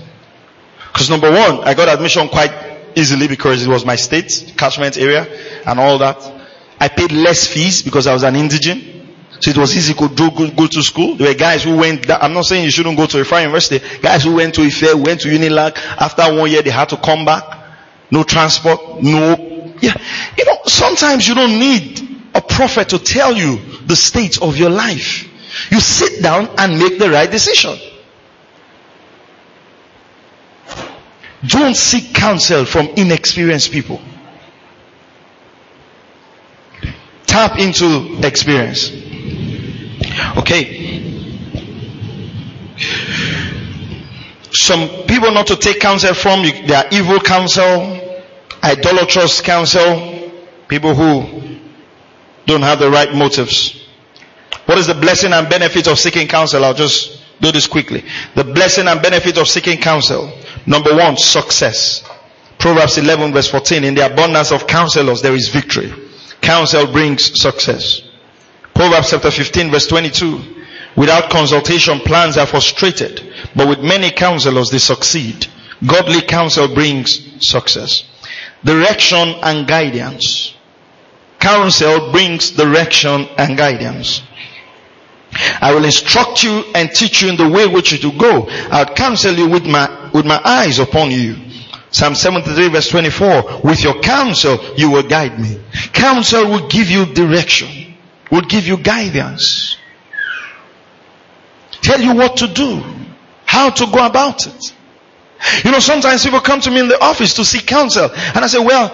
[0.92, 2.67] Because number one, I got admission quite
[2.98, 5.28] easily because it was my state, catchment area,
[5.66, 6.34] and all that.
[6.80, 8.84] I paid less fees because I was an indigent.
[9.40, 11.16] So it was easy to go, go, go to school.
[11.16, 13.86] There were guys who went, I'm not saying you shouldn't go to a fine university.
[14.02, 15.78] Guys who went to Ife, went to Unilag.
[16.00, 17.44] After one year, they had to come back.
[18.10, 19.94] No transport, no, yeah.
[20.38, 22.02] You know, sometimes you don't need
[22.34, 25.28] a prophet to tell you the state of your life.
[25.72, 27.78] You sit down and make the right decision.
[31.46, 34.02] Don't seek counsel from inexperienced people.
[37.26, 38.92] Tap into experience.
[40.38, 40.88] Okay.
[44.52, 48.02] Some people not to take counsel from, they are evil counsel,
[48.64, 50.32] idolatrous counsel,
[50.68, 51.60] people who
[52.48, 53.88] don't have the right motives.
[54.66, 56.66] What is the blessing and benefit of seeking counsel?
[56.66, 58.04] I'll just do this quickly.
[58.36, 60.32] The blessing and benefit of seeking counsel.
[60.66, 62.04] Number one, success.
[62.60, 63.84] Proverbs 11 verse 14.
[63.84, 65.94] In the abundance of counselors, there is victory.
[66.42, 68.02] Counsel brings success.
[68.74, 70.56] Proverbs chapter 15 verse 22.
[70.96, 73.22] Without consultation, plans are frustrated,
[73.56, 75.46] but with many counselors, they succeed.
[75.86, 78.04] Godly counsel brings success.
[78.64, 80.56] Direction and guidance.
[81.40, 84.24] Counsel brings direction and guidance.
[85.62, 88.48] I will instruct you and teach you in the way which you to go.
[88.72, 91.36] I'll counsel you with my, with my eyes upon you.
[91.92, 93.62] Psalm 73 verse 24.
[93.64, 95.60] With your counsel, you will guide me.
[95.94, 97.96] Counsel will give you direction,
[98.32, 99.78] will give you guidance,
[101.82, 102.84] tell you what to do,
[103.46, 104.74] how to go about it.
[105.64, 108.48] You know, sometimes people come to me in the office to seek counsel and I
[108.48, 108.92] say, well,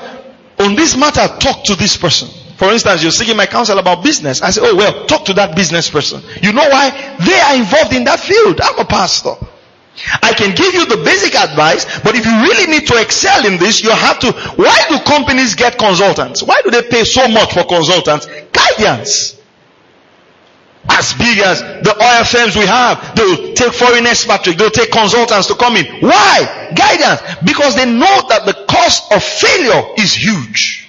[0.60, 2.30] on this matter, talk to this person.
[2.64, 4.42] For instance, you're seeking my counsel about business.
[4.42, 6.24] I say, oh well, talk to that business person.
[6.42, 6.92] You know why?
[7.20, 8.62] They are involved in that field.
[8.64, 9.36] I'm a pastor.
[10.24, 13.60] I can give you the basic advice, but if you really need to excel in
[13.60, 14.32] this, you have to.
[14.56, 16.42] Why do companies get consultants?
[16.42, 18.28] Why do they pay so much for consultants?
[18.54, 19.36] Guidance.
[20.88, 25.48] As big as the oil firms we have, they'll take foreign experts, they'll take consultants
[25.48, 25.86] to come in.
[26.00, 26.72] Why?
[26.74, 27.44] Guidance.
[27.44, 30.83] Because they know that the cost of failure is huge.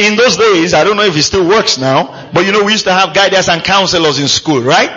[0.00, 2.72] In those days, I don't know if it still works now, but you know, we
[2.72, 4.88] used to have guidance and counselors in school, right?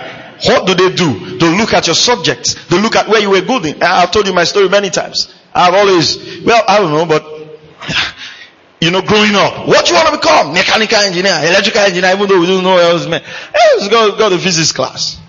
[0.45, 1.37] What do they do?
[1.37, 2.55] They look at your subjects.
[2.67, 3.83] They look at where you were good in.
[3.83, 5.33] I've told you my story many times.
[5.53, 7.23] I've always, well, I don't know, but,
[8.81, 10.53] you know, growing up, what you want to become?
[10.53, 13.25] Mechanical engineer, electrical engineer, even though we don't know what else meant.
[13.53, 15.19] Let's go, go to physics class.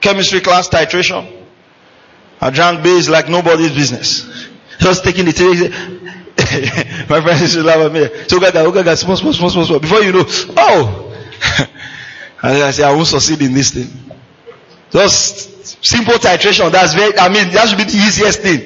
[0.00, 1.44] Chemistry class, titration.
[2.40, 4.48] I drank base like nobody's business.
[4.78, 5.32] Just taking the
[7.08, 8.08] My friends used to laugh at me.
[8.28, 9.78] So Gaga, oh Gaga, small, small, small, small, small.
[9.80, 10.24] Before you know,
[10.56, 11.14] oh!
[12.42, 13.88] and I say, I won't succeed in this thing.
[14.90, 16.70] Just simple titration.
[16.72, 18.60] That's very, I mean, that should be the easiest thing.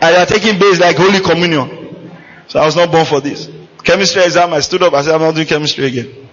[0.00, 2.10] And you're taking base like Holy Communion.
[2.48, 3.50] So I was not born for this.
[3.84, 6.28] Chemistry exam, I stood up, I said, I'm not doing chemistry again.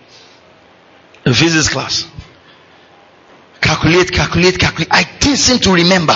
[1.26, 2.08] In physics class.
[3.62, 4.88] Calculate, calculate, calculate.
[4.92, 6.14] I didn't seem to remember.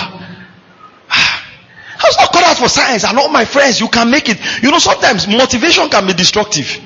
[2.04, 4.38] I not cut out for science and all my friends, you can make it.
[4.62, 6.80] You know, sometimes motivation can be destructive.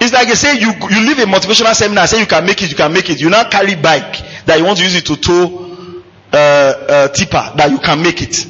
[0.00, 2.70] It's like they say you, you leave a motivational seminar, say you can make it,
[2.70, 3.20] you can make it.
[3.20, 6.02] You now carry bike that you want to use it to tow
[6.32, 8.46] uh, uh, tipper that you can make it.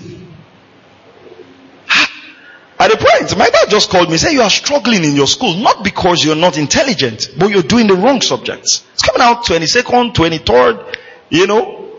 [2.79, 5.55] At a point, my dad just called me, say you are struggling in your school,
[5.55, 8.85] not because you're not intelligent, but you're doing the wrong subjects.
[8.95, 10.97] It's coming out 22nd, 23rd,
[11.31, 11.91] you know.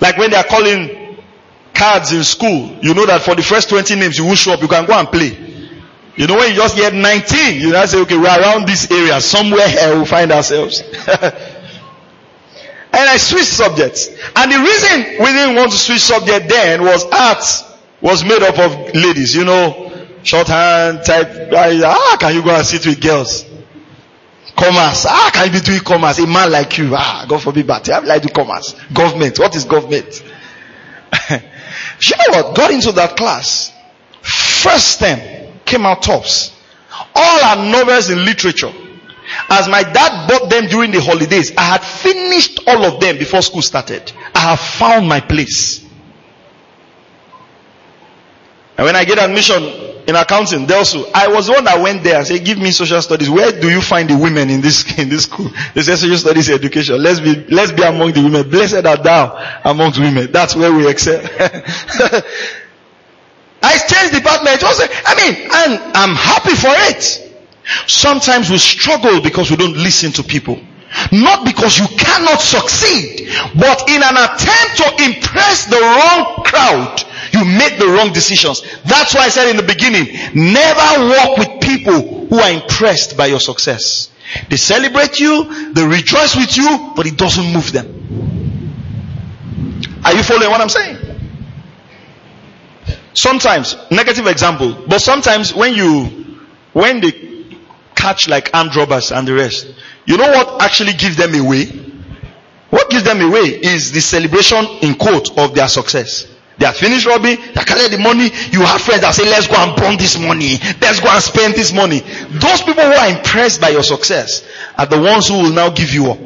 [0.00, 0.99] Like when they are calling
[1.80, 4.60] cards in school, you know that for the first 20 names you will show up,
[4.60, 5.34] you can go and play.
[6.14, 9.18] You know when you just get 19, you now say, okay, we're around this area,
[9.22, 10.82] somewhere here we'll find ourselves.
[11.08, 11.32] and
[12.92, 14.08] I switched subjects.
[14.36, 17.64] And the reason we didn't want to switch subject then was arts
[18.02, 19.90] was made up of ladies, you know,
[20.22, 23.46] shorthand type, ah, can you go and sit with girls?
[24.54, 25.06] Commerce.
[25.08, 26.18] Ah, can you be doing commerce?
[26.18, 26.90] A man like you.
[26.94, 28.74] Ah, God forbid, but I like do commerce.
[28.92, 29.38] Government.
[29.38, 30.22] What is government?
[32.02, 32.56] You know what?
[32.56, 33.72] Got into that class.
[34.22, 35.20] First term
[35.64, 36.56] came out tops.
[37.14, 38.72] All our novels in literature.
[39.48, 43.42] As my dad bought them during the holidays, I had finished all of them before
[43.42, 44.12] school started.
[44.34, 45.84] I have found my place.
[48.76, 52.18] And when I get admission in accounting, DELSU, I was the one that went there
[52.18, 53.30] and said, give me social studies.
[53.30, 55.48] Where do you find the women in this, in this school?
[55.74, 57.02] They said social studies education.
[57.02, 58.48] Let's be, let's be among the women.
[58.50, 60.30] Blessed are thou amongst women.
[60.32, 61.20] That's where we excel.
[63.62, 64.62] I changed department.
[64.62, 67.26] Also, I mean, and I'm happy for it.
[67.86, 70.58] Sometimes we struggle because we don't listen to people.
[71.12, 77.44] Not because you cannot succeed, but in an attempt to impress the wrong crowd, you
[77.44, 78.62] make the wrong decisions.
[78.84, 83.26] That's why I said in the beginning, never walk with people who are impressed by
[83.26, 84.10] your success.
[84.48, 87.96] They celebrate you, they rejoice with you, but it doesn't move them.
[90.04, 90.98] Are you following what I'm saying?
[93.12, 96.38] Sometimes, negative example, but sometimes when you,
[96.72, 97.30] when they
[97.94, 99.66] catch like armed robbers and the rest,
[100.06, 101.66] you know what actually gives them away?
[102.70, 106.26] What gives them away is the celebration in quote of their success.
[106.60, 108.24] They have finished robbing, they carry the money.
[108.52, 110.58] You have friends that say, let's go and burn this money.
[110.82, 112.00] Let's go and spend this money.
[112.00, 114.46] Those people who are impressed by your success
[114.76, 116.18] are the ones who will now give you up.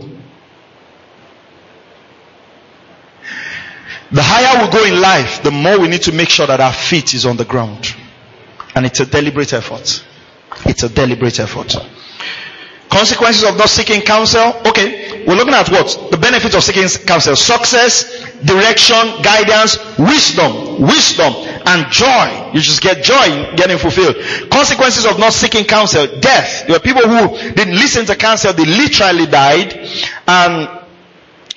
[4.10, 6.72] The higher we go in life, the more we need to make sure that our
[6.72, 7.94] feet is on the ground.
[8.74, 10.04] And it's a deliberate effort.
[10.66, 11.76] It's a deliberate effort.
[12.94, 14.54] Consequences of not seeking counsel.
[14.64, 16.12] Okay, we're looking at what?
[16.12, 17.34] The benefits of seeking counsel.
[17.34, 21.34] Success, direction, guidance, wisdom, wisdom,
[21.66, 22.52] and joy.
[22.54, 24.14] You just get joy getting fulfilled.
[24.48, 26.06] Consequences of not seeking counsel.
[26.20, 26.68] Death.
[26.68, 28.52] There were people who didn't listen to counsel.
[28.52, 29.74] They literally died.
[30.28, 30.68] And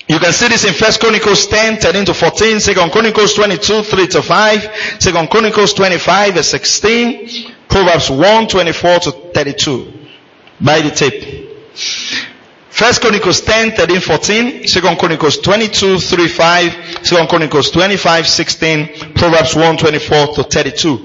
[0.08, 4.06] you can see this in First Chronicles 10, 13 to 14, Second Chronicles 22, 3
[4.08, 9.97] to 5, Second Chronicles 25, verse 16, Proverbs 1, 24 to 32.
[10.60, 11.48] By the tape.
[12.70, 19.56] First Chronicles 10, 13, 14, Second Chronicles 22, 3, 5, Second Chronicles 25, 16, Proverbs
[19.56, 20.96] 1, 24 to 32.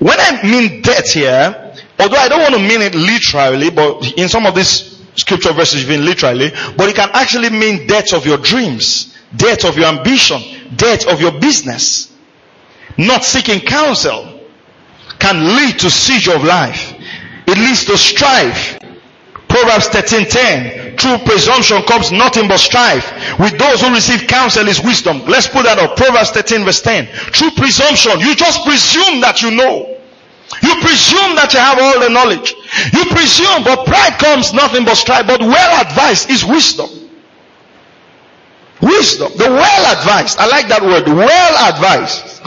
[0.00, 4.28] When I mean death here, although I don't want to mean it literally, but in
[4.28, 8.36] some of these scripture verses even literally, but it can actually mean death of your
[8.36, 10.42] dreams, death of your ambition,
[10.76, 12.12] death of your business.
[12.98, 14.40] Not seeking counsel
[15.18, 16.92] can lead to siege of life.
[17.46, 18.78] It leads to strife.
[19.54, 20.96] Proverbs 13:10.
[20.96, 23.38] True presumption comes nothing but strife.
[23.38, 25.24] With those who receive counsel is wisdom.
[25.26, 25.96] Let's put that up.
[25.96, 27.06] Proverbs 13 verse 10.
[27.30, 28.18] True presumption.
[28.18, 29.94] You just presume that you know.
[30.60, 32.54] You presume that you have all the knowledge.
[32.92, 35.26] You presume, but pride comes nothing but strife.
[35.28, 36.90] But well advised is wisdom.
[38.82, 39.30] Wisdom.
[39.36, 40.38] The well advised.
[40.40, 41.06] I like that word.
[41.06, 42.42] Well advised.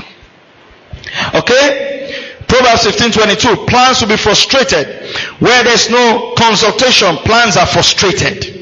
[1.34, 1.97] Okay?
[2.48, 3.56] Proverbs 15, 22.
[3.68, 4.88] Plans will be frustrated.
[5.40, 8.56] Where there's no consultation, plans are frustrated.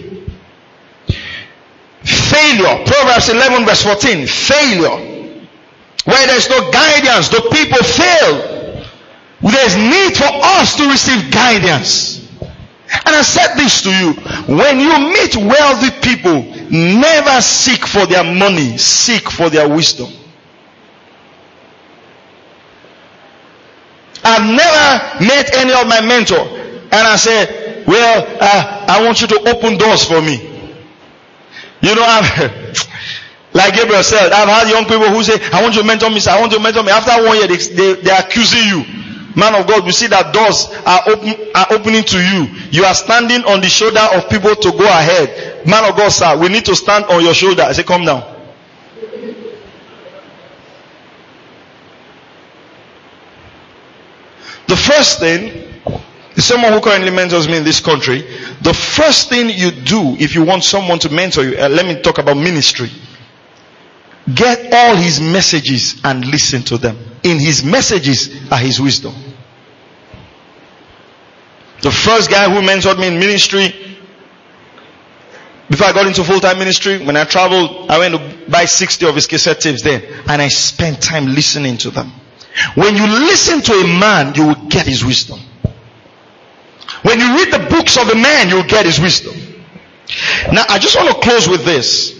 [2.03, 2.83] Failure.
[2.85, 4.27] Proverbs 11 verse 14.
[4.27, 5.15] Failure.
[6.05, 8.55] Where there's no guidance, the people fail.
[9.41, 12.15] There's need for us to receive guidance.
[13.05, 14.13] And I said this to you.
[14.55, 20.11] When you meet wealthy people, never seek for their money, seek for their wisdom.
[24.35, 26.43] I've never met any of my mentor
[26.91, 30.37] and I said, well, uh, I want you to open doors for me.
[31.81, 32.27] You know, I've,
[33.53, 36.19] like Gabriel said, I've had young people who say, I want you to mentor me,
[36.27, 36.91] I want you to mentor me.
[36.91, 38.83] After one year, they, they, they're accusing you.
[39.35, 42.47] Man of God, we see that doors are open, are opening to you.
[42.71, 45.67] You are standing on the shoulder of people to go ahead.
[45.67, 47.63] Man of God, sir, we need to stand on your shoulder.
[47.63, 48.34] I say, come down.
[54.67, 55.65] The first thing,
[56.37, 58.21] someone who currently mentors me in this country,
[58.61, 62.01] the first thing you do if you want someone to mentor you, uh, let me
[62.01, 62.89] talk about ministry.
[64.33, 66.97] Get all his messages and listen to them.
[67.23, 69.13] In his messages are his wisdom.
[71.81, 73.67] The first guy who mentored me in ministry,
[75.69, 79.13] before I got into full-time ministry, when I traveled, I went to buy 60 of
[79.13, 82.11] his cassette tapes then, and I spent time listening to them.
[82.75, 85.39] When you listen to a man, you will get his wisdom.
[87.01, 89.35] When you read the books of a man, you will get his wisdom.
[90.51, 92.13] Now, I just want to close with this.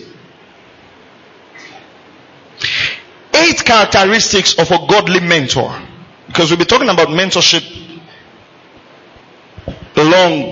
[3.34, 5.82] Eight characteristics of a godly mentor.
[6.28, 7.64] Because we'll be talking about mentorship
[9.96, 10.52] a long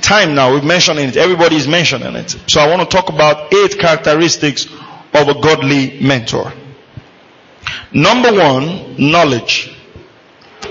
[0.00, 0.52] time now.
[0.52, 1.16] We've mentioned it.
[1.16, 2.36] Everybody is mentioning it.
[2.46, 4.66] So I want to talk about eight characteristics
[5.14, 6.52] of a godly mentor.
[7.94, 9.72] Number one, knowledge.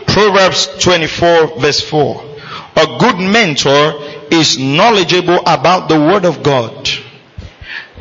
[0.08, 2.24] Proverbs 24 verse 4.
[2.76, 3.94] A good mentor
[4.30, 6.90] is knowledgeable about the word of God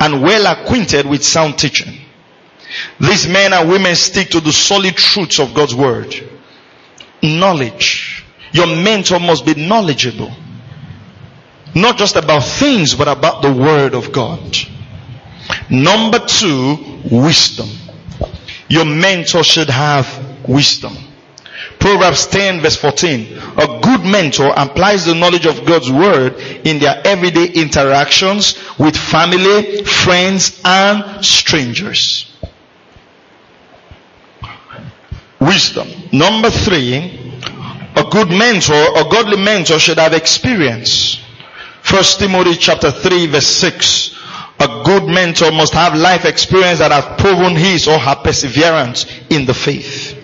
[0.01, 2.01] and well acquainted with sound teaching.
[2.99, 6.15] These men and women stick to the solid truths of God's word.
[7.23, 8.25] Knowledge.
[8.53, 10.33] Your mentor must be knowledgeable.
[11.75, 14.57] Not just about things, but about the word of God.
[15.71, 17.69] Number two, wisdom.
[18.69, 20.07] Your mentor should have
[20.49, 20.97] wisdom.
[21.79, 23.39] Proverbs 10 verse 14.
[23.59, 29.83] A good mentor applies the knowledge of God's word in their everyday interactions with family,
[29.85, 32.33] friends, and strangers.
[35.41, 35.89] Wisdom.
[36.13, 37.33] Number three,
[37.97, 41.19] a good mentor, a godly mentor should have experience.
[41.83, 44.12] First Timothy chapter 3 verse 6.
[44.63, 49.45] A good mentor must have life experience that has proven his or her perseverance in
[49.45, 50.17] the faith.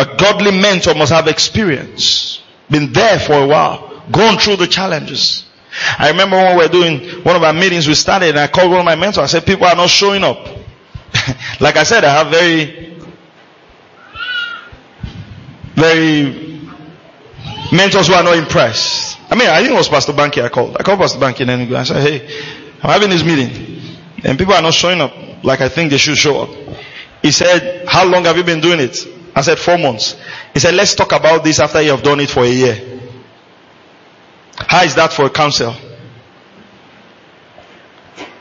[0.00, 2.42] A godly mentor must have experience.
[2.68, 4.02] Been there for a while.
[4.10, 5.44] Gone through the challenges.
[5.96, 8.70] I remember when we were doing one of our meetings, we started and I called
[8.72, 9.18] one of my mentors.
[9.18, 10.44] I said, people are not showing up.
[11.60, 12.96] like I said, I have very,
[15.74, 16.60] very
[17.70, 19.18] mentors who are not impressed.
[19.30, 20.76] I mean, I think it was Pastor Banky I called.
[20.78, 23.80] I called Pastor Banky and then I said, hey, I'm having this meeting
[24.24, 25.12] and people are not showing up
[25.44, 26.50] like I think they should show up.
[27.22, 28.96] He said, how long have you been doing it?
[29.34, 30.16] I said, four months.
[30.54, 33.00] He said, let's talk about this after you have done it for a year.
[34.56, 35.74] How is that for a counsel?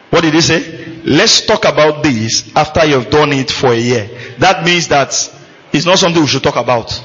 [0.09, 1.01] What did he say?
[1.03, 4.09] Let's talk about this after you have done it for a year.
[4.39, 5.09] That means that
[5.73, 7.03] it's not something we should talk about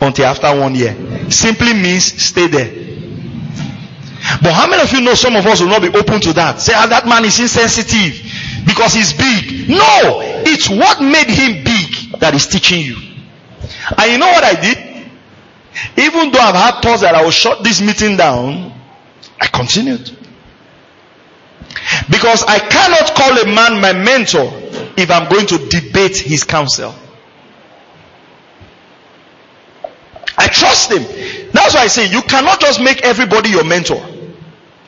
[0.00, 0.94] until after one year.
[1.30, 3.01] Simply means stay there.
[4.40, 6.60] But how many of you know some of us will not be open to that?
[6.60, 8.14] Say, ah, that man is insensitive
[8.64, 9.68] because he's big.
[9.68, 10.20] No!
[10.46, 12.96] It's what made him big that is teaching you.
[13.98, 14.78] And you know what I did?
[15.96, 18.72] Even though I've had thoughts that I will shut this meeting down,
[19.40, 20.10] I continued.
[22.10, 24.50] Because I cannot call a man my mentor
[24.96, 26.94] if I'm going to debate his counsel.
[30.38, 31.02] I trust him.
[31.52, 34.11] That's why I say you cannot just make everybody your mentor.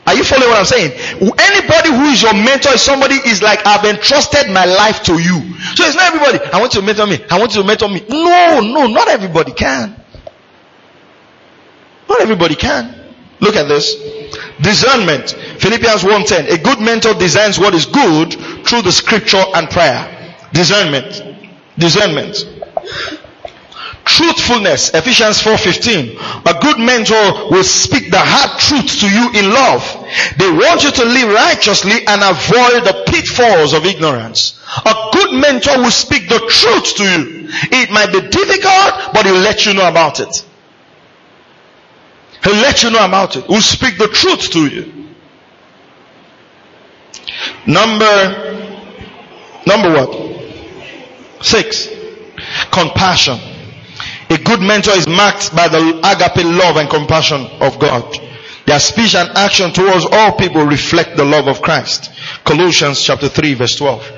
[0.07, 0.93] Are you following what I'm saying?
[1.21, 5.55] Anybody who is your mentor is somebody is like, I've entrusted my life to you.
[5.75, 6.39] So it's not everybody.
[6.53, 7.19] I want you to mentor me.
[7.31, 8.05] I want you to mentor me.
[8.09, 9.99] No, no, not everybody can.
[12.09, 12.95] Not everybody can.
[13.41, 13.95] Look at this.
[14.61, 15.31] Discernment.
[15.59, 16.53] Philippians 1.10.
[16.53, 18.33] A good mentor discerns what is good
[18.67, 20.37] through the scripture and prayer.
[20.53, 21.23] Discernment.
[21.79, 22.47] Discernment.
[24.05, 24.91] Truthfulness.
[24.93, 26.47] Ephesians 4.15.
[26.47, 29.81] A good mentor will speak the hard truth to you in love.
[30.37, 34.61] They want you to live righteously and avoid the pitfalls of ignorance.
[34.85, 37.49] A good mentor will speak the truth to you.
[37.73, 40.45] It might be difficult, but he'll let you know about it.
[42.43, 43.45] He'll let you know about it.
[43.47, 44.93] He'll speak the truth to you.
[47.67, 48.75] Number,
[49.67, 51.43] number what?
[51.43, 51.89] Six.
[52.71, 53.54] Compassion.
[54.35, 58.18] A good mentor is marked by the agape love and compassion of God.
[58.66, 62.11] Their speech and action towards all people reflect the love of Christ.
[62.45, 64.11] Colossians chapter 3 verse 12.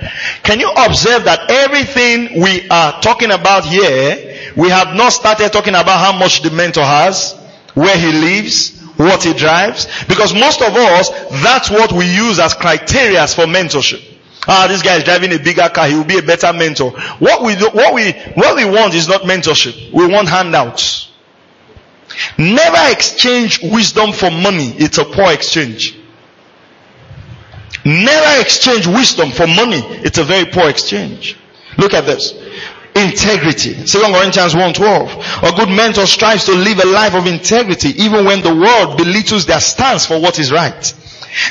[0.42, 5.74] Can you observe that everything we are talking about here, we have not started talking
[5.74, 7.34] about how much the mentor has,
[7.74, 11.10] where he lives, what he drives, because most of us,
[11.42, 14.15] that's what we use as criteria for mentorship.
[14.48, 15.86] Ah, this guy is driving a bigger car.
[15.88, 16.92] He will be a better mentor.
[17.18, 19.92] What we do, what we, what we want is not mentorship.
[19.92, 21.10] We want handouts.
[22.38, 24.72] Never exchange wisdom for money.
[24.78, 25.98] It's a poor exchange.
[27.84, 29.80] Never exchange wisdom for money.
[30.04, 31.36] It's a very poor exchange.
[31.78, 32.32] Look at this.
[32.94, 33.74] Integrity.
[33.84, 35.52] 2 Corinthians 1.12.
[35.52, 39.44] A good mentor strives to live a life of integrity even when the world belittles
[39.46, 40.94] their stance for what is right.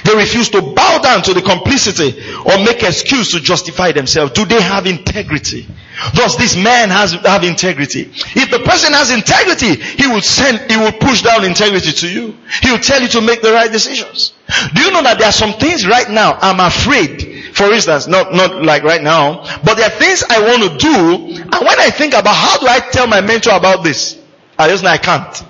[0.03, 2.15] They refuse to bow down to the complicity
[2.45, 4.31] or make excuse to justify themselves.
[4.33, 5.67] Do they have integrity?
[6.13, 8.01] Does this man has, have integrity?
[8.35, 12.35] If the person has integrity, he will send, he will push down integrity to you.
[12.61, 14.33] He will tell you to make the right decisions.
[14.73, 18.33] Do you know that there are some things right now I'm afraid, for instance, not,
[18.33, 21.89] not like right now, but there are things I want to do, and when I
[21.89, 24.19] think about how do I tell my mentor about this,
[24.57, 25.43] I just I can't.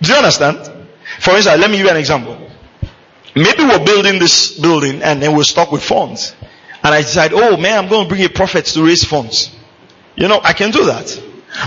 [0.00, 0.58] Do you understand?
[1.20, 2.47] For instance, let me give you an example.
[3.34, 6.34] Maybe we're building this building and then we're stuck with funds.
[6.82, 9.54] And I decide, oh man, I'm going to bring a prophet to raise funds.
[10.16, 11.22] You know, I can do that.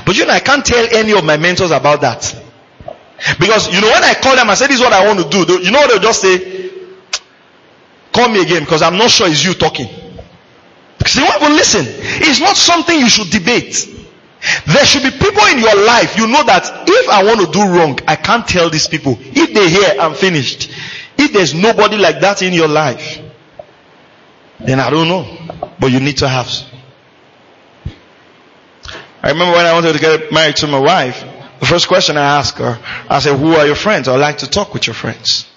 [0.06, 2.36] But you know, I can't tell any of my mentors about that.
[3.40, 5.30] Because, you know, when I call them, I say, this is what I want to
[5.30, 5.46] do.
[5.46, 6.72] They, You know they'll just say?
[8.12, 9.88] Call me again because I'm not sure it's you talking.
[10.98, 11.86] Because they won't even listen.
[11.88, 13.88] It's not something you should debate.
[14.66, 17.62] There should be people in your life, you know that if I want to do
[17.64, 19.18] wrong, I can't tell these people.
[19.20, 20.71] If they hear, I'm finished.
[21.32, 23.18] If there's nobody like that in your life,
[24.60, 25.26] then I don't know.
[25.80, 26.50] But you need to have.
[29.24, 31.24] I remember when I wanted to get married to my wife,
[31.62, 32.78] the first question I asked her,
[33.10, 34.10] I said, who are your friends?
[34.10, 35.50] I'd like to talk with your friends.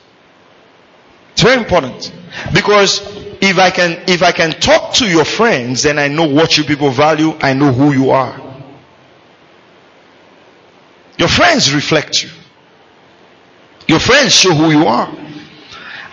[1.33, 2.13] It's very important.
[2.53, 3.01] Because
[3.43, 6.63] if I can, if I can talk to your friends, then I know what you
[6.63, 8.41] people value, I know who you are.
[11.19, 12.31] Your friends reflect you.
[13.89, 15.13] Your friends show who you are.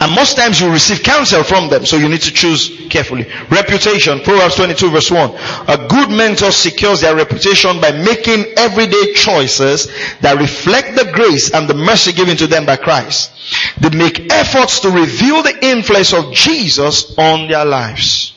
[0.02, 3.28] And most times you receive counsel from them, so you need to choose carefully.
[3.52, 5.30] Reputation, Proverbs 22 verse 1.
[5.68, 9.92] A good mentor secures their reputation by making everyday choices
[10.22, 13.32] that reflect the grace and the mercy given to them by Christ.
[13.80, 18.34] They make efforts to reveal the influence of Jesus on their lives.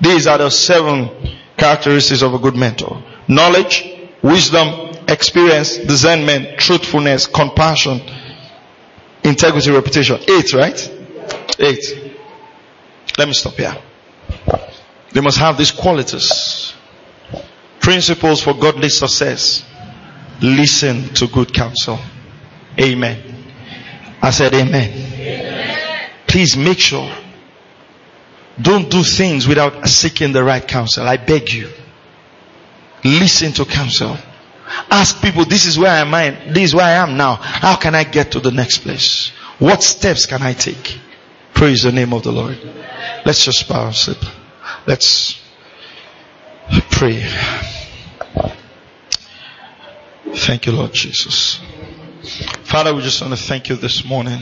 [0.00, 1.10] These are the seven
[1.56, 3.02] characteristics of a good mentor.
[3.26, 8.00] Knowledge, wisdom, experience, discernment, truthfulness, compassion,
[9.26, 10.18] integrity, reputation.
[10.28, 10.92] Eight, right?
[11.58, 12.14] Eight.
[13.18, 13.76] Let me stop here.
[15.12, 16.74] They must have these qualities.
[17.80, 19.64] Principles for godly success.
[20.42, 21.98] Listen to good counsel.
[22.78, 23.22] Amen.
[24.20, 24.90] I said amen.
[24.90, 26.10] amen.
[26.26, 27.10] Please make sure.
[28.60, 31.06] Don't do things without seeking the right counsel.
[31.06, 31.70] I beg you.
[33.04, 34.16] Listen to counsel.
[34.90, 37.34] Ask people, this is where I am, this is where I am now.
[37.36, 39.30] How can I get to the next place?
[39.58, 40.98] What steps can I take?
[41.54, 42.58] Praise the name of the Lord.
[43.24, 44.18] Let's just bow and sleep.
[44.86, 45.40] Let's
[46.90, 47.24] pray.
[50.34, 51.60] Thank you, Lord Jesus.
[52.64, 54.40] Father, we just want to thank you this morning.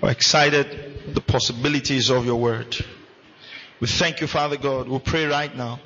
[0.00, 2.76] We're excited the possibilities of your word.
[3.80, 4.88] We thank you, Father God.
[4.88, 5.80] We pray right now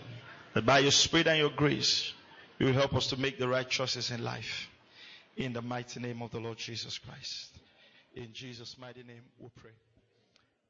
[0.55, 2.13] that by your spirit and your grace,
[2.59, 4.69] you will help us to make the right choices in life.
[5.37, 7.51] In the mighty name of the Lord Jesus Christ.
[8.15, 9.73] In Jesus' mighty name we pray.